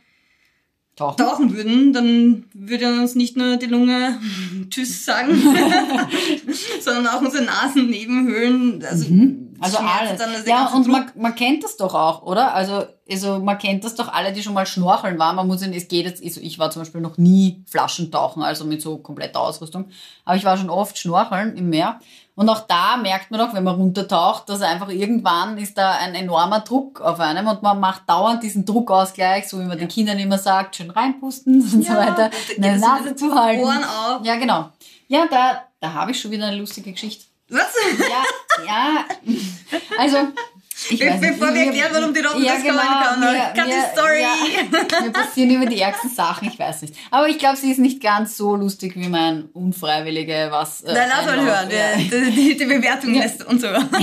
tauchen. 0.96 1.16
tauchen 1.16 1.54
würden, 1.54 1.92
dann 1.92 2.44
würde 2.52 2.88
uns 3.00 3.14
nicht 3.14 3.36
nur 3.36 3.56
die 3.56 3.66
Lunge 3.66 4.20
Tschüss 4.70 5.04
sagen, 5.04 5.30
sondern 6.80 7.06
auch 7.06 7.22
unsere 7.22 7.44
Nasennebenhöhlen. 7.44 8.84
Also, 8.84 9.06
Also 9.60 9.78
alles. 9.78 10.46
ja, 10.46 10.68
und 10.74 10.86
man, 10.88 11.10
man 11.14 11.34
kennt 11.34 11.64
das 11.64 11.76
doch 11.76 11.94
auch, 11.94 12.22
oder? 12.22 12.54
Also, 12.54 12.84
also 13.10 13.38
man 13.38 13.58
kennt 13.58 13.84
das 13.84 13.94
doch 13.94 14.12
alle, 14.12 14.32
die 14.32 14.42
schon 14.42 14.54
mal 14.54 14.66
schnorcheln 14.66 15.18
waren. 15.18 15.36
Man 15.36 15.46
muss 15.46 15.64
ja, 15.64 15.68
es 15.68 15.88
geht 15.88 16.06
jetzt, 16.06 16.22
also 16.22 16.40
ich 16.40 16.58
war 16.58 16.70
zum 16.70 16.82
Beispiel 16.82 17.00
noch 17.00 17.18
nie 17.18 17.64
Flaschentauchen, 17.66 18.42
also 18.42 18.64
mit 18.64 18.82
so 18.82 18.98
kompletter 18.98 19.40
Ausrüstung. 19.40 19.88
Aber 20.24 20.36
ich 20.36 20.44
war 20.44 20.56
schon 20.56 20.70
oft 20.70 20.98
schnorcheln 20.98 21.56
im 21.56 21.70
Meer. 21.70 22.00
Und 22.36 22.50
auch 22.50 22.60
da 22.60 22.98
merkt 22.98 23.30
man 23.30 23.40
doch, 23.40 23.54
wenn 23.54 23.64
man 23.64 23.76
runtertaucht, 23.76 24.48
dass 24.50 24.60
einfach 24.60 24.90
irgendwann 24.90 25.56
ist 25.56 25.78
da 25.78 25.92
ein 25.92 26.14
enormer 26.14 26.60
Druck 26.60 27.00
auf 27.00 27.18
einem 27.18 27.46
und 27.46 27.62
man 27.62 27.80
macht 27.80 28.02
dauernd 28.08 28.42
diesen 28.42 28.66
Druckausgleich, 28.66 29.48
so 29.48 29.58
wie 29.58 29.64
man 29.64 29.78
den 29.78 29.88
Kindern 29.88 30.18
immer 30.18 30.36
sagt, 30.36 30.76
schön 30.76 30.90
reinpusten 30.90 31.62
und 31.62 31.84
so 31.84 31.92
Ja, 31.92 31.96
weiter, 31.96 32.30
da 32.30 32.36
geht 32.46 32.62
eine 32.62 32.78
Nase 32.78 33.16
zu 33.16 33.34
halten. 33.34 33.64
Ohren 33.64 33.84
auf. 33.84 34.24
Ja, 34.24 34.36
genau. 34.36 34.68
Ja, 35.08 35.26
da, 35.30 35.62
da 35.80 35.94
habe 35.94 36.10
ich 36.10 36.20
schon 36.20 36.30
wieder 36.30 36.46
eine 36.46 36.58
lustige 36.58 36.92
Geschichte. 36.92 37.24
Was? 37.48 37.72
Ja, 38.08 38.24
ja. 38.66 39.04
Also, 39.98 40.16
ich 40.90 40.98
Be 40.98 41.06
weiß 41.06 41.20
nicht, 41.20 41.38
bevor 41.38 41.54
wir 41.54 41.62
erklären, 41.66 41.90
warum 41.92 42.12
die 42.14 42.20
Robben 42.20 42.44
ja, 42.44 42.54
das 42.54 42.62
genau, 42.62 42.78
kann, 42.78 43.20
mir- 43.20 43.52
cut 43.54 43.66
mir- 43.66 43.72
the 43.72 43.92
story. 43.92 44.20
Ja, 44.22 45.00
mir 45.02 45.10
passieren 45.12 45.50
immer 45.50 45.66
die 45.66 45.80
ärgsten 45.80 46.10
Sachen, 46.10 46.48
ich 46.48 46.58
weiß 46.58 46.82
nicht. 46.82 46.94
Aber 47.10 47.28
ich 47.28 47.38
glaube, 47.38 47.56
sie 47.56 47.70
ist 47.70 47.78
nicht 47.78 48.02
ganz 48.02 48.36
so 48.36 48.56
lustig 48.56 48.94
wie 48.96 49.08
mein 49.08 49.44
unfreiwillige 49.52 50.48
was. 50.50 50.82
Äh, 50.82 50.92
Nein, 50.92 51.08
lass 51.08 51.24
mal 51.26 51.40
hören. 51.40 51.70
Ja. 51.70 51.96
Die, 51.96 52.30
die, 52.30 52.56
die 52.56 52.64
Bewertung 52.66 53.14
lässt 53.14 53.44
uns 53.46 53.62
hören. 53.62 53.88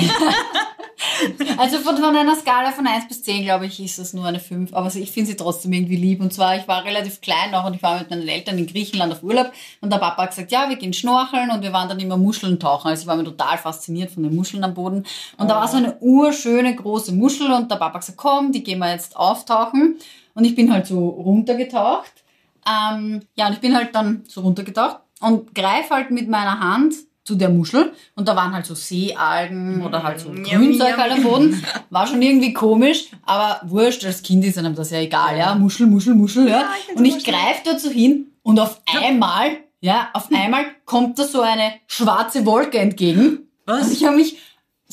Also 1.58 1.80
von, 1.80 1.98
von 1.98 2.16
einer 2.16 2.36
Skala 2.36 2.72
von 2.72 2.88
1 2.88 3.08
bis 3.08 3.24
10, 3.24 3.44
glaube 3.44 3.66
ich, 3.66 3.80
ist 3.80 4.00
das 4.00 4.14
nur 4.14 4.26
eine 4.26 4.40
5. 4.40 4.74
Aber 4.74 4.94
ich 4.94 5.12
finde 5.12 5.32
sie 5.32 5.38
trotzdem 5.38 5.74
irgendwie 5.74 5.96
lieb. 5.96 6.22
Und 6.22 6.34
zwar, 6.34 6.58
ich 6.58 6.68
war 6.68 6.84
relativ 6.84 7.22
klein 7.22 7.52
noch 7.52 7.66
und 7.66 7.76
ich 7.76 7.84
war 7.84 8.00
mit 8.00 8.10
meinen 8.10 8.28
Eltern 8.28 8.58
in 8.58 8.68
Griechenland 8.68 9.14
auf 9.14 9.24
Urlaub. 9.24 9.52
Und 9.82 9.92
der 9.92 9.98
Papa 9.98 10.24
hat 10.24 10.30
gesagt, 10.32 10.52
ja, 10.52 10.70
wir 10.70 10.76
gehen 10.76 10.94
schnorcheln. 10.94 11.52
Und 11.52 11.62
wir 11.62 11.74
waren 11.74 11.90
dann 11.90 12.00
immer 12.00 12.18
Muscheln 12.18 12.60
tauchen. 12.60 12.88
Also 12.90 13.02
ich 13.02 13.08
war 13.08 13.16
mir 13.16 13.24
total 13.24 13.58
fasziniert 13.58 14.12
von 14.12 14.24
den 14.24 14.36
Muscheln 14.36 14.64
am 14.64 14.74
Boden. 14.74 15.06
Und 15.38 15.50
da 15.50 15.56
war 15.56 15.68
so 15.68 15.78
eine 15.78 15.98
urschöne 16.00 16.76
große 16.76 17.12
Muschel. 17.14 17.52
Und 17.52 17.70
der 17.72 17.76
Papa 17.76 17.96
hat 17.96 18.02
gesagt, 18.02 18.18
komm, 18.18 18.52
die 18.52 18.64
gehen 18.64 18.80
wir 18.80 18.92
jetzt 18.92 19.16
auftauchen. 19.16 19.98
Und 20.34 20.46
ich 20.46 20.56
bin 20.56 20.74
halt 20.74 20.88
so 20.88 21.10
runtergetaucht. 21.10 22.24
Ähm, 22.68 23.22
ja, 23.36 23.48
und 23.48 23.54
ich 23.54 23.60
bin 23.60 23.76
halt 23.76 23.94
dann 23.94 24.24
so 24.28 24.42
runtergetaucht 24.42 25.00
und 25.20 25.54
greife 25.54 25.94
halt 25.94 26.12
mit 26.12 26.30
meiner 26.30 26.60
Hand 26.60 26.96
zu 27.24 27.36
der 27.36 27.50
Muschel 27.50 27.94
und 28.16 28.28
da 28.28 28.36
waren 28.36 28.54
halt 28.54 28.66
so 28.66 28.76
Seealgen 28.76 29.84
oder 29.86 30.04
halt 30.04 30.20
so 30.20 30.30
Yum, 30.30 30.44
Grünzeug 30.44 30.98
halt 30.98 31.14
am 31.14 31.24
Boden. 31.24 31.64
War 31.90 32.06
schon 32.06 32.22
irgendwie 32.22 32.54
komisch, 32.54 33.06
aber 33.26 33.62
wurscht, 33.66 34.06
als 34.06 34.22
Kind 34.22 34.44
ist 34.44 34.58
einem 34.58 34.76
das 34.76 34.92
ja 34.92 35.00
egal, 35.00 35.38
ja. 35.38 35.56
Muschel, 35.56 35.88
Muschel, 35.88 36.16
Muschel, 36.16 36.48
ja. 36.50 36.62
Ja, 36.62 36.70
Und 36.96 37.06
ich 37.06 37.24
greife 37.24 37.80
so 37.80 37.90
hin 37.90 38.28
und 38.42 38.60
auf 38.60 38.82
einmal, 38.86 39.58
ja, 39.80 40.10
auf 40.14 40.30
einmal 40.34 40.66
kommt 40.86 41.18
da 41.18 41.24
so 41.24 41.42
eine 41.42 41.74
schwarze 41.88 42.46
Wolke 42.46 42.80
entgegen. 42.80 43.48
Was? 43.66 43.88
Und 43.88 43.94
ich 43.94 44.04
habe 44.04 44.18
mich 44.18 44.38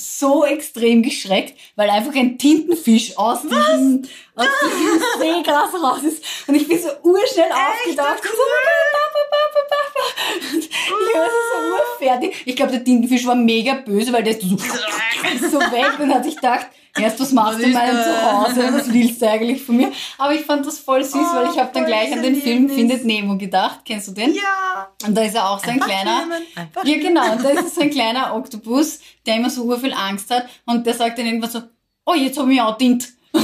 so 0.01 0.45
extrem 0.45 1.03
geschreckt, 1.03 1.59
weil 1.77 1.91
einfach 1.91 2.15
ein 2.15 2.39
Tintenfisch 2.39 3.17
aus 3.19 3.43
diesem, 3.43 4.03
aus 4.35 4.47
diesem 4.63 5.03
Seegras 5.19 5.75
raus 5.75 6.03
ist. 6.03 6.25
Und 6.47 6.55
ich 6.55 6.67
bin 6.67 6.79
so 6.79 6.89
urschnell 7.03 7.51
aufgetaucht. 7.51 8.21
Und 8.23 8.31
so, 8.31 8.47
Papa, 8.93 9.23
Papa, 9.31 9.61
Papa. 9.69 10.01
Und 10.17 10.20
Ich 10.61 11.15
war 11.15 11.27
so 11.27 12.03
urfertig. 12.03 12.43
Ich 12.45 12.57
glaube, 12.57 12.73
der 12.73 12.85
Tintenfisch 12.85 13.27
war 13.27 13.35
mega 13.35 13.75
böse, 13.75 14.13
weil 14.13 14.23
der 14.23 14.33
ist 14.39 14.43
so, 14.43 14.57
so 14.57 15.61
weg 15.61 15.99
und 15.99 16.13
hat 16.15 16.25
sich 16.25 16.37
gedacht, 16.37 16.67
erst 16.99 17.21
was 17.21 17.33
machst 17.33 17.55
Was 17.55 17.57
du 17.59 17.63
in 17.65 17.71
ist 17.71 17.75
meinem? 17.75 18.03
Zuhause? 18.03 18.73
Was 18.73 18.93
willst 18.93 19.23
du 19.23 19.29
eigentlich 19.29 19.63
von 19.63 19.77
mir? 19.77 19.93
Aber 20.19 20.35
ich 20.35 20.43
fand 20.43 20.65
das 20.67 20.79
voll 20.79 21.03
süß, 21.05 21.15
Oh, 21.15 21.37
weil 21.37 21.51
ich 21.53 21.59
habe 21.59 21.71
dann 21.73 21.87
gleich 21.87 22.13
an 22.13 22.23
den 22.23 22.35
Film 22.37 22.69
Erlebnis. 22.69 22.75
Findet 22.77 23.05
Nemo 23.05 23.37
gedacht. 23.37 23.81
Kennst 23.85 24.09
du 24.09 24.13
den? 24.13 24.35
Ja. 24.35 24.89
Und 25.07 25.15
da 25.17 25.23
ist 25.23 25.35
er 25.35 25.51
auch 25.51 25.59
so 25.63 25.71
ein 25.71 25.81
kleiner. 25.81 26.21
nehmen, 26.21 26.43
einfach 26.57 26.85
Ja, 26.85 26.97
genau. 26.99 27.33
Und 27.33 27.45
da 27.45 27.49
ist 27.51 27.75
so 27.75 27.81
ein 27.83 27.91
kleiner 27.91 28.35
Oktopus, 28.35 29.01
der 29.27 29.37
immer 29.37 29.51
so 29.51 29.63
urviel 29.65 29.93
Angst 29.95 30.31
hat. 30.31 30.47
Und 30.67 30.87
der 30.87 30.95
sagt 30.95 31.19
dann 31.19 31.27
irgendwann 31.27 31.51
so, 31.51 31.63
oh, 32.07 32.15
jetzt 32.15 32.39
habe 32.39 32.53
ich 32.53 32.61
auch 32.61 32.77
dient. 32.79 33.09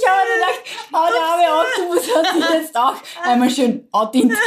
Ich 0.00 0.08
habe 0.08 0.20
mir 0.28 0.34
gedacht, 0.38 0.60
oh, 0.92 1.06
der 1.12 1.22
arme 1.22 1.64
Oktopus 1.64 2.16
hat 2.16 2.34
sich 2.34 2.60
jetzt 2.60 2.76
auch 2.76 2.94
einmal 3.22 3.50
schön 3.50 3.86
outdient. 3.92 4.32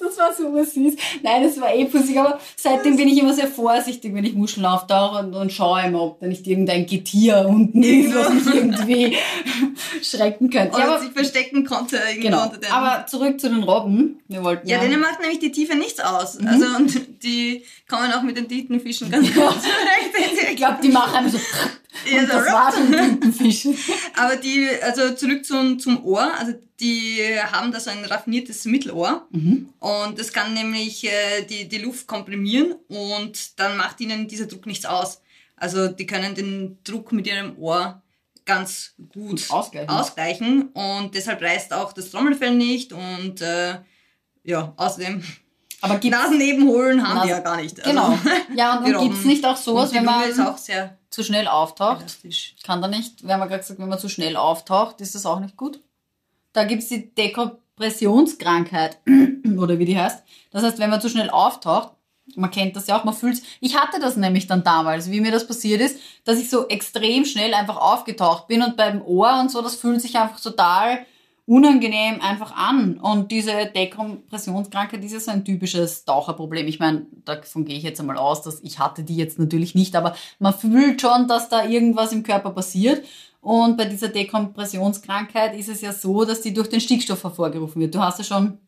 Das 0.00 0.18
war 0.18 0.32
super 0.34 0.64
süß. 0.64 0.94
Nein, 1.22 1.42
das 1.42 1.60
war 1.60 1.74
eh 1.74 1.84
pussig, 1.84 2.18
aber 2.18 2.38
seitdem 2.56 2.96
bin 2.96 3.08
ich 3.08 3.18
immer 3.18 3.32
sehr 3.32 3.48
vorsichtig, 3.48 4.14
wenn 4.14 4.24
ich 4.24 4.34
Muscheln 4.34 4.64
auftauche 4.64 5.24
und, 5.24 5.34
und 5.34 5.52
schaue 5.52 5.82
immer, 5.82 6.02
ob 6.02 6.20
da 6.20 6.26
nicht 6.26 6.46
irgendein 6.46 6.86
Getier 6.86 7.46
unten 7.48 7.82
ist, 7.82 8.14
was 8.14 8.32
mich 8.32 8.46
irgendwie 8.46 9.16
schrecken 10.02 10.50
könnte. 10.50 10.78
Ja, 10.78 10.84
Oder 10.84 10.94
aber, 10.94 11.02
sich 11.02 11.12
verstecken 11.12 11.64
konnte 11.64 12.00
genau. 12.18 12.44
unter 12.44 12.58
dem. 12.58 12.72
Aber 12.72 13.06
zurück 13.06 13.40
zu 13.40 13.48
den 13.48 13.62
Robben. 13.62 14.20
Wir 14.28 14.42
wollten 14.42 14.68
ja, 14.68 14.78
denen 14.78 15.00
macht 15.00 15.20
nämlich 15.20 15.38
die 15.38 15.52
Tiefe 15.52 15.74
nichts 15.76 16.00
aus. 16.00 16.38
Also 16.38 16.66
und 16.76 17.22
die 17.22 17.64
kommen 17.88 18.12
auch 18.12 18.22
mit 18.22 18.36
den 18.36 18.48
Tintenfischen 18.48 19.10
ganz 19.10 19.26
gut 19.32 19.34
zurecht. 19.34 20.50
Ich 20.50 20.56
glaube, 20.56 20.78
die 20.82 20.88
machen 20.88 21.14
einfach 21.14 21.38
so. 21.38 21.40
Ja, 22.10 22.20
Und 22.20 22.26
so 22.26 22.38
das 22.38 22.52
war 22.52 22.72
schon 22.72 22.92
Tintenfisch. 22.92 23.68
Aber 24.16 24.36
die, 24.36 24.68
also 24.82 25.14
zurück 25.14 25.44
zum, 25.44 25.78
zum 25.78 26.04
Ohr, 26.04 26.32
also 26.38 26.54
die 26.80 27.20
haben 27.52 27.72
da 27.72 27.80
so 27.80 27.90
ein 27.90 28.04
raffiniertes 28.04 28.64
Mittelohr 28.64 29.26
und 29.78 30.18
das 30.18 30.32
kann 30.32 30.54
nämlich 30.54 31.04
äh, 31.04 31.42
die, 31.48 31.68
die 31.68 31.78
Luft 31.78 32.06
komprimieren 32.06 32.74
und 32.88 33.58
dann 33.58 33.76
macht 33.76 34.00
ihnen 34.00 34.26
dieser 34.26 34.46
Druck 34.46 34.66
nichts 34.66 34.84
aus. 34.84 35.20
Also 35.56 35.88
die 35.88 36.06
können 36.06 36.34
den 36.34 36.78
Druck 36.84 37.12
mit 37.12 37.26
ihrem 37.26 37.56
Ohr 37.58 38.02
ganz 38.44 38.94
gut 38.96 39.40
Gut 39.40 39.50
ausgleichen. 39.50 39.88
ausgleichen 39.88 40.62
und 40.72 41.14
deshalb 41.14 41.40
reißt 41.40 41.72
auch 41.72 41.92
das 41.92 42.10
Trommelfell 42.10 42.54
nicht 42.54 42.92
und 42.92 43.40
äh, 43.40 43.78
ja, 44.42 44.74
außerdem 44.76 45.22
Aber 45.84 45.98
gibt's, 45.98 46.18
Nasennebenholen 46.18 47.02
haben 47.06 47.14
Nasen- 47.16 47.26
die 47.26 47.30
ja 47.30 47.40
gar 47.40 47.56
nicht. 47.56 47.78
Also, 47.84 47.90
genau. 47.90 48.18
Ja, 48.54 48.78
und, 48.78 48.84
und 48.86 49.00
gibt's 49.02 49.18
Robben. 49.18 49.26
nicht 49.28 49.44
auch 49.46 49.56
sowas, 49.56 49.92
wenn 49.94 50.04
man 50.04 50.22
zu 51.10 51.22
schnell 51.22 51.46
auftaucht? 51.48 52.00
elastisch. 52.00 52.54
Kann 52.64 52.82
da 52.82 52.88
nicht, 52.88 53.24
wir 53.24 53.34
haben 53.34 53.40
ja 53.40 53.46
gerade 53.46 53.60
gesagt, 53.60 53.78
wenn 53.80 53.88
man 53.88 53.98
zu 53.98 54.08
schnell 54.08 54.36
auftaucht, 54.36 55.00
ist 55.00 55.14
das 55.14 55.26
auch 55.26 55.40
nicht 55.40 55.56
gut. 55.56 55.80
Da 56.52 56.64
gibt's 56.64 56.88
die 56.88 57.14
Dekompressionskrankheit, 57.14 58.98
oder 59.58 59.78
wie 59.78 59.84
die 59.84 59.98
heißt. 59.98 60.22
Das 60.50 60.62
heißt, 60.62 60.78
wenn 60.78 60.90
man 60.90 61.00
zu 61.00 61.08
schnell 61.08 61.30
auftaucht, 61.30 61.90
man 62.36 62.50
kennt 62.50 62.74
das 62.74 62.86
ja 62.86 62.98
auch, 62.98 63.04
man 63.04 63.14
fühlt 63.14 63.42
Ich 63.60 63.76
hatte 63.78 64.00
das 64.00 64.16
nämlich 64.16 64.46
dann 64.46 64.64
damals, 64.64 65.10
wie 65.10 65.20
mir 65.20 65.30
das 65.32 65.46
passiert 65.46 65.80
ist, 65.80 65.98
dass 66.24 66.38
ich 66.38 66.48
so 66.48 66.68
extrem 66.68 67.24
schnell 67.24 67.52
einfach 67.54 67.76
aufgetaucht 67.76 68.48
bin 68.48 68.62
und 68.62 68.76
beim 68.76 69.02
Ohr 69.02 69.38
und 69.40 69.50
so, 69.50 69.60
das 69.60 69.74
fühlt 69.74 70.00
sich 70.00 70.16
einfach 70.16 70.40
total 70.40 71.04
unangenehm 71.46 72.20
einfach 72.20 72.56
an. 72.56 72.98
Und 72.98 73.30
diese 73.30 73.66
Dekompressionskrankheit 73.66 75.04
ist 75.04 75.12
ja 75.12 75.20
so 75.20 75.30
ein 75.30 75.44
typisches 75.44 76.04
Taucherproblem. 76.04 76.66
Ich 76.66 76.78
meine, 76.78 77.06
davon 77.24 77.64
gehe 77.64 77.76
ich 77.76 77.82
jetzt 77.82 78.00
einmal 78.00 78.16
aus, 78.16 78.42
dass 78.42 78.60
ich 78.62 78.78
hatte 78.78 79.02
die 79.02 79.16
jetzt 79.16 79.38
natürlich 79.38 79.74
nicht, 79.74 79.94
aber 79.94 80.14
man 80.38 80.54
fühlt 80.54 81.00
schon, 81.00 81.28
dass 81.28 81.48
da 81.48 81.64
irgendwas 81.64 82.12
im 82.12 82.22
Körper 82.22 82.50
passiert. 82.50 83.04
Und 83.40 83.76
bei 83.76 83.84
dieser 83.84 84.08
Dekompressionskrankheit 84.08 85.54
ist 85.54 85.68
es 85.68 85.82
ja 85.82 85.92
so, 85.92 86.24
dass 86.24 86.40
die 86.40 86.54
durch 86.54 86.70
den 86.70 86.80
Stickstoff 86.80 87.22
hervorgerufen 87.24 87.80
wird. 87.82 87.94
Du 87.94 88.00
hast 88.00 88.18
ja 88.18 88.24
schon 88.24 88.58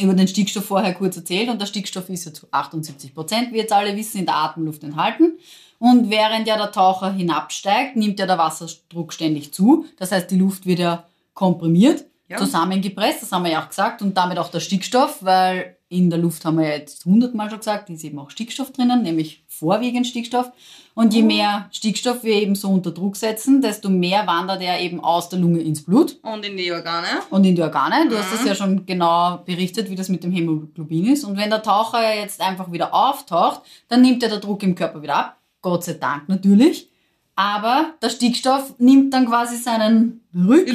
über 0.00 0.14
den 0.14 0.28
Stickstoff 0.28 0.64
vorher 0.64 0.94
kurz 0.94 1.16
erzählt 1.16 1.50
und 1.50 1.60
der 1.60 1.66
Stickstoff 1.66 2.08
ist 2.08 2.24
ja 2.24 2.32
zu 2.32 2.46
78 2.50 3.14
Prozent, 3.14 3.52
wie 3.52 3.58
jetzt 3.58 3.72
alle 3.72 3.96
wissen, 3.96 4.18
in 4.18 4.26
der 4.26 4.36
Atemluft 4.36 4.84
enthalten. 4.84 5.38
Und 5.80 6.08
während 6.10 6.46
ja 6.46 6.56
der 6.56 6.70
Taucher 6.70 7.12
hinabsteigt, 7.12 7.96
nimmt 7.96 8.20
ja 8.20 8.26
der 8.26 8.38
Wasserdruck 8.38 9.12
ständig 9.12 9.52
zu. 9.52 9.86
Das 9.98 10.12
heißt, 10.12 10.30
die 10.30 10.38
Luft 10.38 10.64
wird 10.64 10.78
ja 10.78 11.04
komprimiert, 11.34 12.04
Ja. 12.32 12.38
zusammengepresst, 12.38 13.22
das 13.22 13.32
haben 13.32 13.44
wir 13.44 13.52
ja 13.52 13.62
auch 13.62 13.68
gesagt, 13.68 14.02
und 14.02 14.16
damit 14.16 14.38
auch 14.38 14.48
der 14.50 14.60
Stickstoff, 14.60 15.18
weil 15.22 15.76
in 15.88 16.08
der 16.08 16.18
Luft 16.18 16.44
haben 16.44 16.58
wir 16.58 16.66
ja 16.68 16.74
jetzt 16.76 17.04
hundertmal 17.04 17.50
schon 17.50 17.58
gesagt, 17.58 17.90
ist 17.90 18.02
eben 18.02 18.18
auch 18.18 18.30
Stickstoff 18.30 18.72
drinnen, 18.72 19.02
nämlich 19.02 19.44
vorwiegend 19.46 20.06
Stickstoff. 20.06 20.50
Und 20.94 21.12
je 21.14 21.22
mehr 21.22 21.68
Stickstoff 21.70 22.22
wir 22.24 22.34
eben 22.34 22.54
so 22.54 22.68
unter 22.70 22.90
Druck 22.90 23.16
setzen, 23.16 23.60
desto 23.60 23.88
mehr 23.90 24.26
wandert 24.26 24.62
er 24.62 24.80
eben 24.80 25.00
aus 25.00 25.28
der 25.28 25.38
Lunge 25.38 25.60
ins 25.60 25.84
Blut 25.84 26.18
Und 26.22 26.44
in 26.46 26.56
die 26.56 26.72
Organe. 26.72 27.06
und 27.30 27.44
in 27.44 27.54
die 27.54 27.62
Organe. 27.62 28.08
Du 28.08 28.16
hast 28.16 28.32
das 28.32 28.44
ja 28.44 28.54
schon 28.54 28.84
genau 28.86 29.38
berichtet, 29.44 29.90
wie 29.90 29.94
das 29.94 30.08
mit 30.08 30.24
dem 30.24 30.32
Hämoglobin 30.32 31.12
ist. 31.12 31.24
Und 31.24 31.36
wenn 31.36 31.50
der 31.50 31.62
Taucher 31.62 32.14
jetzt 32.14 32.40
einfach 32.40 32.72
wieder 32.72 32.94
auftaucht, 32.94 33.60
dann 33.88 34.00
nimmt 34.02 34.22
er 34.22 34.30
der 34.30 34.40
Druck 34.40 34.62
im 34.62 34.74
Körper 34.74 35.02
wieder 35.02 35.16
ab. 35.16 35.36
Gott 35.60 35.84
sei 35.84 35.94
Dank 35.94 36.28
natürlich. 36.28 36.88
Aber 37.34 37.94
der 38.02 38.10
Stickstoff 38.10 38.74
nimmt 38.78 39.14
dann 39.14 39.26
quasi 39.26 39.56
seinen 39.56 40.20
Rückweg, 40.34 40.66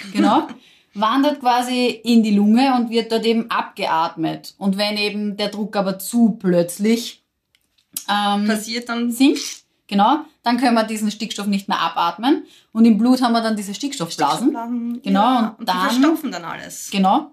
Rückweg. 0.00 0.12
genau, 0.12 0.48
wandert 0.94 1.40
quasi 1.40 1.86
in 1.86 2.22
die 2.22 2.34
Lunge 2.34 2.74
und 2.74 2.90
wird 2.90 3.12
dort 3.12 3.24
eben 3.24 3.50
abgeatmet. 3.50 4.54
Und 4.58 4.76
wenn 4.76 4.96
eben 4.96 5.36
der 5.36 5.48
Druck 5.48 5.76
aber 5.76 5.98
zu 5.98 6.32
plötzlich 6.32 7.22
ähm, 8.08 8.46
Passiert 8.46 8.88
dann 8.88 9.10
sinkt, 9.10 9.64
genau, 9.86 10.20
dann 10.42 10.56
können 10.58 10.74
wir 10.74 10.84
diesen 10.84 11.10
Stickstoff 11.10 11.46
nicht 11.46 11.68
mehr 11.68 11.80
abatmen. 11.80 12.44
Und 12.72 12.84
im 12.84 12.98
Blut 12.98 13.20
haben 13.22 13.32
wir 13.32 13.42
dann 13.42 13.56
diese 13.56 13.74
Stickstoffblasen. 13.74 14.48
Stickstoffblasen. 14.48 15.02
Genau, 15.02 15.20
Ja, 15.20 15.48
und 15.50 15.58
und 15.60 15.68
dann- 15.68 15.76
die 15.76 15.82
verstopfen 15.94 16.32
dann 16.32 16.44
alles. 16.44 16.90
Genau. 16.90 17.30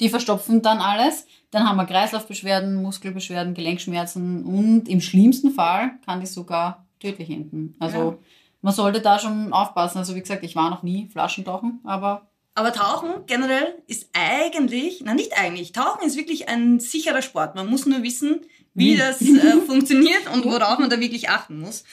Die 0.00 0.08
verstopfen 0.08 0.62
dann 0.62 0.78
alles. 0.78 1.26
Dann 1.50 1.68
haben 1.68 1.76
wir 1.76 1.86
Kreislaufbeschwerden, 1.86 2.80
Muskelbeschwerden, 2.82 3.54
Gelenkschmerzen 3.54 4.44
und 4.44 4.88
im 4.88 5.00
schlimmsten 5.00 5.50
Fall 5.50 5.92
kann 6.04 6.20
die 6.20 6.26
sogar 6.26 6.86
tödlich 7.00 7.30
enden. 7.30 7.74
Also 7.80 7.96
Ja. 7.98 8.16
man 8.62 8.72
sollte 8.74 9.00
da 9.00 9.18
schon 9.18 9.52
aufpassen. 9.52 9.98
Also 9.98 10.14
wie 10.14 10.20
gesagt, 10.20 10.44
ich 10.44 10.54
war 10.56 10.70
noch 10.70 10.82
nie 10.84 11.08
Flaschentauchen, 11.08 11.80
aber 11.84 12.28
Aber 12.58 12.72
Tauchen 12.72 13.24
generell 13.26 13.76
ist 13.86 14.08
eigentlich, 14.12 15.00
na 15.04 15.14
nicht 15.14 15.38
eigentlich, 15.38 15.70
Tauchen 15.70 16.04
ist 16.04 16.16
wirklich 16.16 16.48
ein 16.48 16.80
sicherer 16.80 17.22
Sport. 17.22 17.54
Man 17.54 17.68
muss 17.68 17.86
nur 17.86 18.02
wissen, 18.02 18.40
wie 18.74 18.94
Wie? 18.94 18.96
das 18.96 19.22
äh, 19.22 19.60
funktioniert 19.66 20.28
und 20.34 20.44
worauf 20.44 20.80
man 20.80 20.90
da 20.90 20.98
wirklich 20.98 21.30
achten 21.30 21.60
muss. 21.60 21.84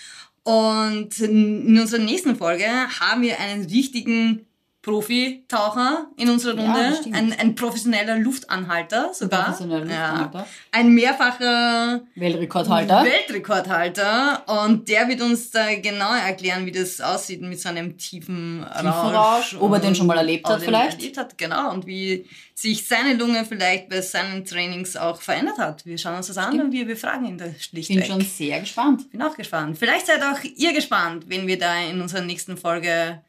Und 0.42 1.20
in 1.20 1.80
unserer 1.80 2.02
nächsten 2.02 2.36
Folge 2.36 2.66
haben 3.00 3.22
wir 3.22 3.40
einen 3.40 3.66
richtigen 3.66 4.48
Profi-Taucher 4.86 6.08
in 6.16 6.30
unserer 6.30 6.56
Ja, 6.62 6.72
Runde. 6.74 6.96
stimmt. 7.00 7.16
ein, 7.16 7.34
ein 7.40 7.56
professioneller 7.56 8.18
Luftanhalter 8.20 9.14
sogar. 9.14 9.46
professioneller 9.46 9.86
Luftanhalter. 9.86 10.38
Ja. 10.40 10.48
Ein 10.72 10.90
mehrfacher 10.94 12.02
Weltrekordhalter. 12.16 13.04
Weltrekordhalter. 13.04 14.44
Und 14.66 14.88
der 14.88 15.08
wird 15.08 15.22
uns 15.22 15.52
da 15.52 15.74
genau 15.76 16.14
erklären, 16.14 16.66
wie 16.66 16.72
das 16.72 17.02
aussieht 17.02 17.42
mit 17.42 17.60
so 17.60 17.70
einem 17.70 17.98
tiefen 17.98 18.64
Rausch. 18.64 18.76
Tiefenrausch, 18.82 19.58
ob 19.60 19.74
er 19.74 19.80
den 19.80 19.96
schon 19.96 20.08
mal 20.08 20.18
erlebt 20.18 20.48
hat 20.48 20.62
vielleicht. 20.62 21.00
Erlebt 21.00 21.18
hat, 21.18 21.38
genau. 21.38 21.72
Und 21.72 21.86
wie 21.88 22.26
sich 22.54 22.88
seine 22.88 23.16
Lunge 23.16 23.44
vielleicht 23.46 23.90
bei 23.90 24.02
seinen 24.02 24.46
Trainings 24.46 24.96
auch 24.96 25.20
verändert 25.22 25.58
hat. 25.58 25.86
Wir 25.86 25.98
schauen 25.98 26.16
uns 26.16 26.28
das 26.28 26.38
an 26.38 26.60
und 26.62 26.72
wir 26.72 26.86
befragen 26.86 27.26
ihn 27.26 27.38
da 27.38 27.46
Bin 27.46 27.56
schlichtweg. 27.60 28.06
schon 28.06 28.22
sehr 28.22 28.60
gespannt. 28.62 29.12
Bin 29.12 29.22
auch 29.22 29.36
gespannt. 29.36 29.78
Vielleicht 29.78 30.08
seid 30.08 30.22
auch 30.24 30.40
ihr 30.56 30.74
gespannt, 30.74 31.26
wenn 31.28 31.48
wir 31.48 31.60
da 31.60 31.76
in 31.82 32.00
unserer 32.02 32.22
nächsten 32.22 32.56
Folge 32.56 33.22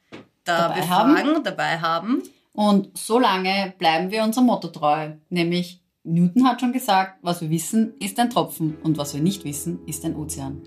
da 0.47 0.69
Dabei 0.69 0.81
befragen, 0.81 1.45
dabei 1.45 1.79
haben. 1.79 2.23
Und 2.53 2.97
so 2.97 3.19
lange 3.19 3.75
bleiben 3.79 4.11
wir 4.11 4.23
unserem 4.25 4.47
Motto 4.47 4.69
treu. 4.69 5.11
Nämlich, 5.29 5.83
Newton 6.05 6.49
hat 6.49 6.61
schon 6.61 6.73
gesagt, 6.73 7.19
was 7.23 7.43
wir 7.43 7.51
wissen, 7.51 7.95
ist 8.01 8.19
ein 8.19 8.31
Tropfen 8.31 8.79
und 8.83 8.97
was 8.97 9.13
wir 9.13 9.21
nicht 9.21 9.45
wissen, 9.45 9.81
ist 9.87 10.05
ein 10.05 10.17
Ozean. 10.17 10.63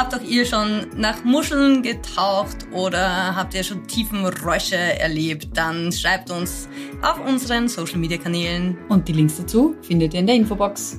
Habt 0.00 0.14
auch 0.14 0.22
ihr 0.22 0.46
schon 0.46 0.86
nach 0.96 1.24
Muscheln 1.24 1.82
getaucht 1.82 2.66
oder 2.72 3.36
habt 3.36 3.52
ihr 3.52 3.62
schon 3.62 3.86
tiefen 3.86 4.24
Räusche 4.24 4.74
erlebt? 4.74 5.48
Dann 5.52 5.92
schreibt 5.92 6.30
uns 6.30 6.70
auf 7.02 7.20
unseren 7.22 7.68
Social 7.68 7.98
Media 7.98 8.16
Kanälen. 8.16 8.78
Und 8.88 9.06
die 9.06 9.12
Links 9.12 9.36
dazu 9.36 9.76
findet 9.82 10.14
ihr 10.14 10.20
in 10.20 10.26
der 10.26 10.36
Infobox. 10.36 10.98